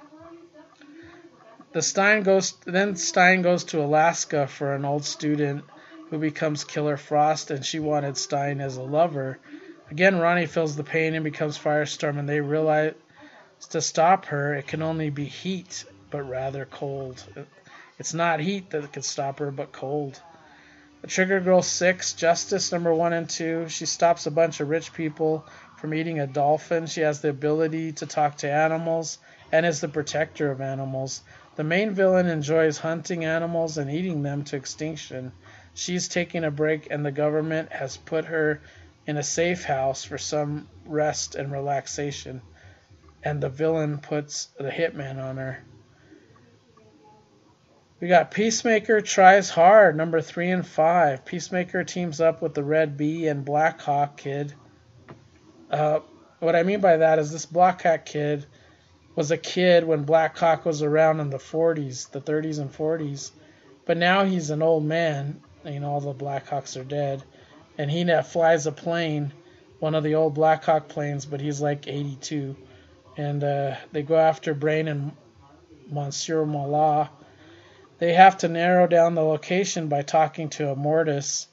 the 1.71 1.81
Stein 1.81 2.23
goes 2.23 2.53
then 2.65 2.95
Stein 2.95 3.41
goes 3.41 3.63
to 3.65 3.81
Alaska 3.81 4.47
for 4.47 4.73
an 4.73 4.85
old 4.85 5.05
student 5.05 5.63
who 6.09 6.17
becomes 6.17 6.63
Killer 6.63 6.97
Frost, 6.97 7.51
and 7.51 7.65
she 7.65 7.79
wanted 7.79 8.17
Stein 8.17 8.61
as 8.61 8.77
a 8.77 8.83
lover. 8.83 9.39
Again, 9.91 10.19
Ronnie 10.19 10.45
feels 10.45 10.75
the 10.75 10.83
pain 10.83 11.15
and 11.15 11.23
becomes 11.23 11.57
Firestorm, 11.57 12.17
and 12.17 12.27
they 12.27 12.41
realize 12.41 12.93
to 13.71 13.81
stop 13.81 14.25
her, 14.25 14.55
it 14.55 14.67
can 14.67 14.81
only 14.81 15.09
be 15.09 15.25
heat, 15.25 15.85
but 16.09 16.23
rather 16.23 16.65
cold. 16.65 17.23
It's 17.97 18.13
not 18.13 18.39
heat 18.39 18.69
that 18.69 18.93
can 18.93 19.03
stop 19.03 19.39
her, 19.39 19.51
but 19.51 19.71
cold. 19.71 20.21
The 21.01 21.07
Trigger 21.07 21.39
Girl 21.39 21.61
6, 21.61 22.13
Justice 22.13 22.71
number 22.71 22.93
1 22.93 23.13
and 23.13 23.29
2. 23.29 23.69
She 23.69 23.85
stops 23.85 24.25
a 24.25 24.31
bunch 24.31 24.59
of 24.59 24.69
rich 24.69 24.93
people 24.93 25.45
from 25.77 25.93
eating 25.93 26.19
a 26.19 26.27
dolphin. 26.27 26.87
She 26.87 27.01
has 27.01 27.21
the 27.21 27.29
ability 27.29 27.93
to 27.93 28.05
talk 28.05 28.37
to 28.37 28.51
animals 28.51 29.17
and 29.51 29.65
is 29.65 29.81
the 29.81 29.87
protector 29.87 30.51
of 30.51 30.61
animals. 30.61 31.21
The 31.55 31.63
main 31.63 31.91
villain 31.91 32.27
enjoys 32.27 32.77
hunting 32.77 33.25
animals 33.25 33.77
and 33.77 33.89
eating 33.89 34.23
them 34.23 34.43
to 34.45 34.55
extinction. 34.55 35.31
She's 35.79 36.09
taking 36.09 36.43
a 36.43 36.51
break, 36.51 36.91
and 36.91 37.05
the 37.05 37.11
government 37.11 37.71
has 37.71 37.95
put 37.95 38.25
her 38.25 38.59
in 39.07 39.15
a 39.15 39.23
safe 39.23 39.63
house 39.63 40.03
for 40.03 40.17
some 40.17 40.67
rest 40.85 41.35
and 41.35 41.53
relaxation. 41.53 42.41
And 43.23 43.39
the 43.39 43.47
villain 43.47 43.99
puts 43.99 44.49
the 44.57 44.69
hitman 44.69 45.23
on 45.23 45.37
her. 45.37 45.63
We 48.01 48.09
got 48.09 48.31
Peacemaker 48.31 48.99
tries 48.99 49.49
hard, 49.49 49.95
number 49.95 50.19
three 50.19 50.51
and 50.51 50.67
five. 50.67 51.23
Peacemaker 51.23 51.85
teams 51.85 52.19
up 52.19 52.41
with 52.41 52.53
the 52.53 52.63
Red 52.63 52.97
Bee 52.97 53.27
and 53.27 53.45
Black 53.45 53.79
Hawk 53.79 54.17
Kid. 54.17 54.53
Uh, 55.71 56.01
what 56.39 56.57
I 56.57 56.63
mean 56.63 56.81
by 56.81 56.97
that 56.97 57.19
is 57.19 57.31
this 57.31 57.45
Black 57.45 57.83
Hawk 57.83 58.03
Kid 58.05 58.45
was 59.15 59.31
a 59.31 59.37
kid 59.37 59.85
when 59.85 60.03
Black 60.03 60.37
Hawk 60.37 60.65
was 60.65 60.83
around 60.83 61.21
in 61.21 61.29
the 61.29 61.37
40s, 61.37 62.11
the 62.11 62.19
30s 62.19 62.59
and 62.59 62.69
40s. 62.69 63.31
But 63.85 63.95
now 63.95 64.25
he's 64.25 64.49
an 64.49 64.61
old 64.61 64.83
man. 64.83 65.41
You 65.69 65.79
know, 65.79 65.91
all 65.91 66.01
the 66.01 66.13
Blackhawks 66.13 66.79
are 66.79 66.83
dead. 66.83 67.23
And 67.77 67.89
he 67.89 68.03
now 68.03 68.21
flies 68.21 68.65
a 68.65 68.71
plane, 68.71 69.31
one 69.79 69.95
of 69.95 70.03
the 70.03 70.15
old 70.15 70.33
Black 70.33 70.63
Hawk 70.63 70.89
planes, 70.89 71.25
but 71.25 71.39
he's 71.39 71.61
like 71.61 71.87
82. 71.87 72.55
And 73.15 73.43
uh, 73.43 73.75
they 73.91 74.01
go 74.01 74.17
after 74.17 74.53
Brain 74.53 74.87
and 74.87 75.11
Monsieur 75.89 76.45
Mallah. 76.45 77.09
They 77.99 78.13
have 78.13 78.37
to 78.39 78.47
narrow 78.47 78.87
down 78.87 79.15
the 79.15 79.23
location 79.23 79.87
by 79.87 80.01
talking 80.01 80.49
to 80.51 80.63
Immortus. 80.73 81.47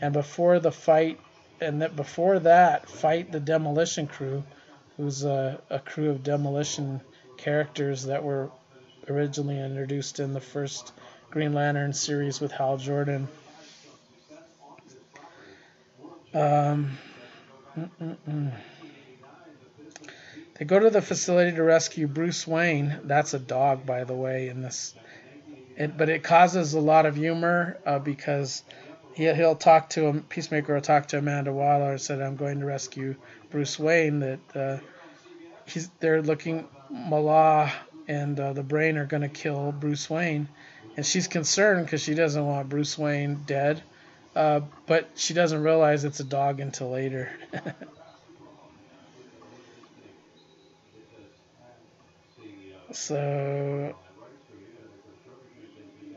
And 0.00 0.12
before 0.12 0.58
the 0.58 0.72
fight, 0.72 1.20
and 1.60 1.82
that 1.82 1.94
before 1.94 2.38
that, 2.40 2.88
fight 2.88 3.30
the 3.30 3.40
demolition 3.40 4.06
crew 4.06 4.42
who's 4.96 5.24
a, 5.24 5.60
a 5.70 5.78
crew 5.78 6.10
of 6.10 6.22
demolition 6.22 7.00
characters 7.36 8.04
that 8.04 8.22
were 8.22 8.50
originally 9.08 9.58
introduced 9.58 10.20
in 10.20 10.32
the 10.34 10.40
first 10.40 10.92
Green 11.30 11.52
Lantern 11.52 11.92
series 11.92 12.40
with 12.40 12.52
Hal 12.52 12.76
Jordan. 12.76 13.28
Um, 16.34 16.98
they 20.58 20.64
go 20.64 20.78
to 20.78 20.90
the 20.90 21.02
facility 21.02 21.56
to 21.56 21.62
rescue 21.62 22.06
Bruce 22.06 22.46
Wayne. 22.46 23.00
That's 23.04 23.34
a 23.34 23.38
dog, 23.38 23.86
by 23.86 24.04
the 24.04 24.14
way, 24.14 24.48
in 24.48 24.62
this. 24.62 24.94
It, 25.76 25.96
but 25.96 26.08
it 26.08 26.22
causes 26.22 26.74
a 26.74 26.80
lot 26.80 27.06
of 27.06 27.16
humor 27.16 27.78
uh, 27.86 27.98
because 27.98 28.62
he, 29.14 29.32
he'll 29.32 29.56
talk 29.56 29.90
to 29.90 30.06
him. 30.06 30.22
Peacemaker 30.28 30.74
will 30.74 30.80
talk 30.80 31.08
to 31.08 31.18
Amanda 31.18 31.52
Waller 31.52 31.92
and 31.92 32.00
said, 32.00 32.20
"I'm 32.20 32.36
going 32.36 32.60
to 32.60 32.66
rescue 32.66 33.16
Bruce 33.50 33.78
Wayne." 33.78 34.20
That 34.20 34.40
uh, 34.54 34.78
he's 35.66 35.88
they're 36.00 36.22
looking 36.22 36.68
Mallah 36.90 37.72
and 38.08 38.38
uh, 38.38 38.52
the 38.52 38.62
Brain 38.62 38.98
are 38.98 39.06
going 39.06 39.22
to 39.22 39.28
kill 39.28 39.72
Bruce 39.72 40.10
Wayne, 40.10 40.48
and 40.96 41.06
she's 41.06 41.28
concerned 41.28 41.86
because 41.86 42.02
she 42.02 42.14
doesn't 42.14 42.44
want 42.44 42.68
Bruce 42.68 42.98
Wayne 42.98 43.42
dead, 43.46 43.82
uh, 44.34 44.60
but 44.86 45.10
she 45.16 45.34
doesn't 45.34 45.62
realize 45.62 46.04
it's 46.04 46.20
a 46.20 46.24
dog 46.24 46.60
until 46.60 46.90
later. 46.90 47.30
so, 52.92 53.96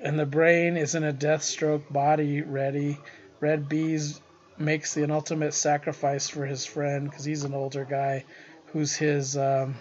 and 0.01 0.19
the 0.19 0.25
Brain 0.25 0.77
is 0.77 0.95
in 0.95 1.03
a 1.03 1.13
Deathstroke 1.13 1.91
body 1.91 2.41
ready. 2.41 2.99
Red 3.39 3.67
Bee's 3.67 4.21
makes 4.57 4.93
the 4.93 5.09
ultimate 5.11 5.53
sacrifice 5.53 6.29
for 6.29 6.45
his 6.45 6.65
friend 6.65 7.09
because 7.09 7.25
he's 7.25 7.43
an 7.43 7.53
older 7.53 7.85
guy 7.85 8.23
who's 8.67 8.95
his 8.95 9.35
um, 9.37 9.75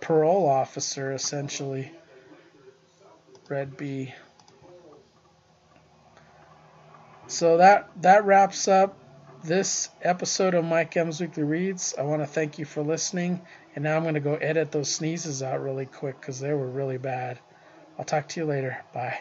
parole 0.00 0.46
officer 0.46 1.12
essentially. 1.12 1.90
Red 3.48 3.76
Bee. 3.76 4.14
So 7.28 7.58
that 7.58 7.90
that 8.00 8.24
wraps 8.24 8.68
up 8.68 8.96
this 9.44 9.90
episode 10.02 10.54
of 10.54 10.64
Mike 10.64 10.96
M's 10.96 11.20
Weekly 11.20 11.42
Reads. 11.42 11.94
I 11.98 12.02
want 12.02 12.22
to 12.22 12.26
thank 12.26 12.58
you 12.58 12.64
for 12.64 12.82
listening, 12.82 13.42
and 13.74 13.84
now 13.84 13.96
I'm 13.96 14.02
going 14.02 14.14
to 14.14 14.20
go 14.20 14.34
edit 14.36 14.72
those 14.72 14.90
sneezes 14.90 15.42
out 15.42 15.62
really 15.62 15.86
quick 15.86 16.18
because 16.18 16.40
they 16.40 16.54
were 16.54 16.66
really 16.66 16.98
bad. 16.98 17.38
I'll 17.98 18.04
talk 18.04 18.28
to 18.28 18.40
you 18.40 18.46
later. 18.46 18.78
Bye. 18.94 19.20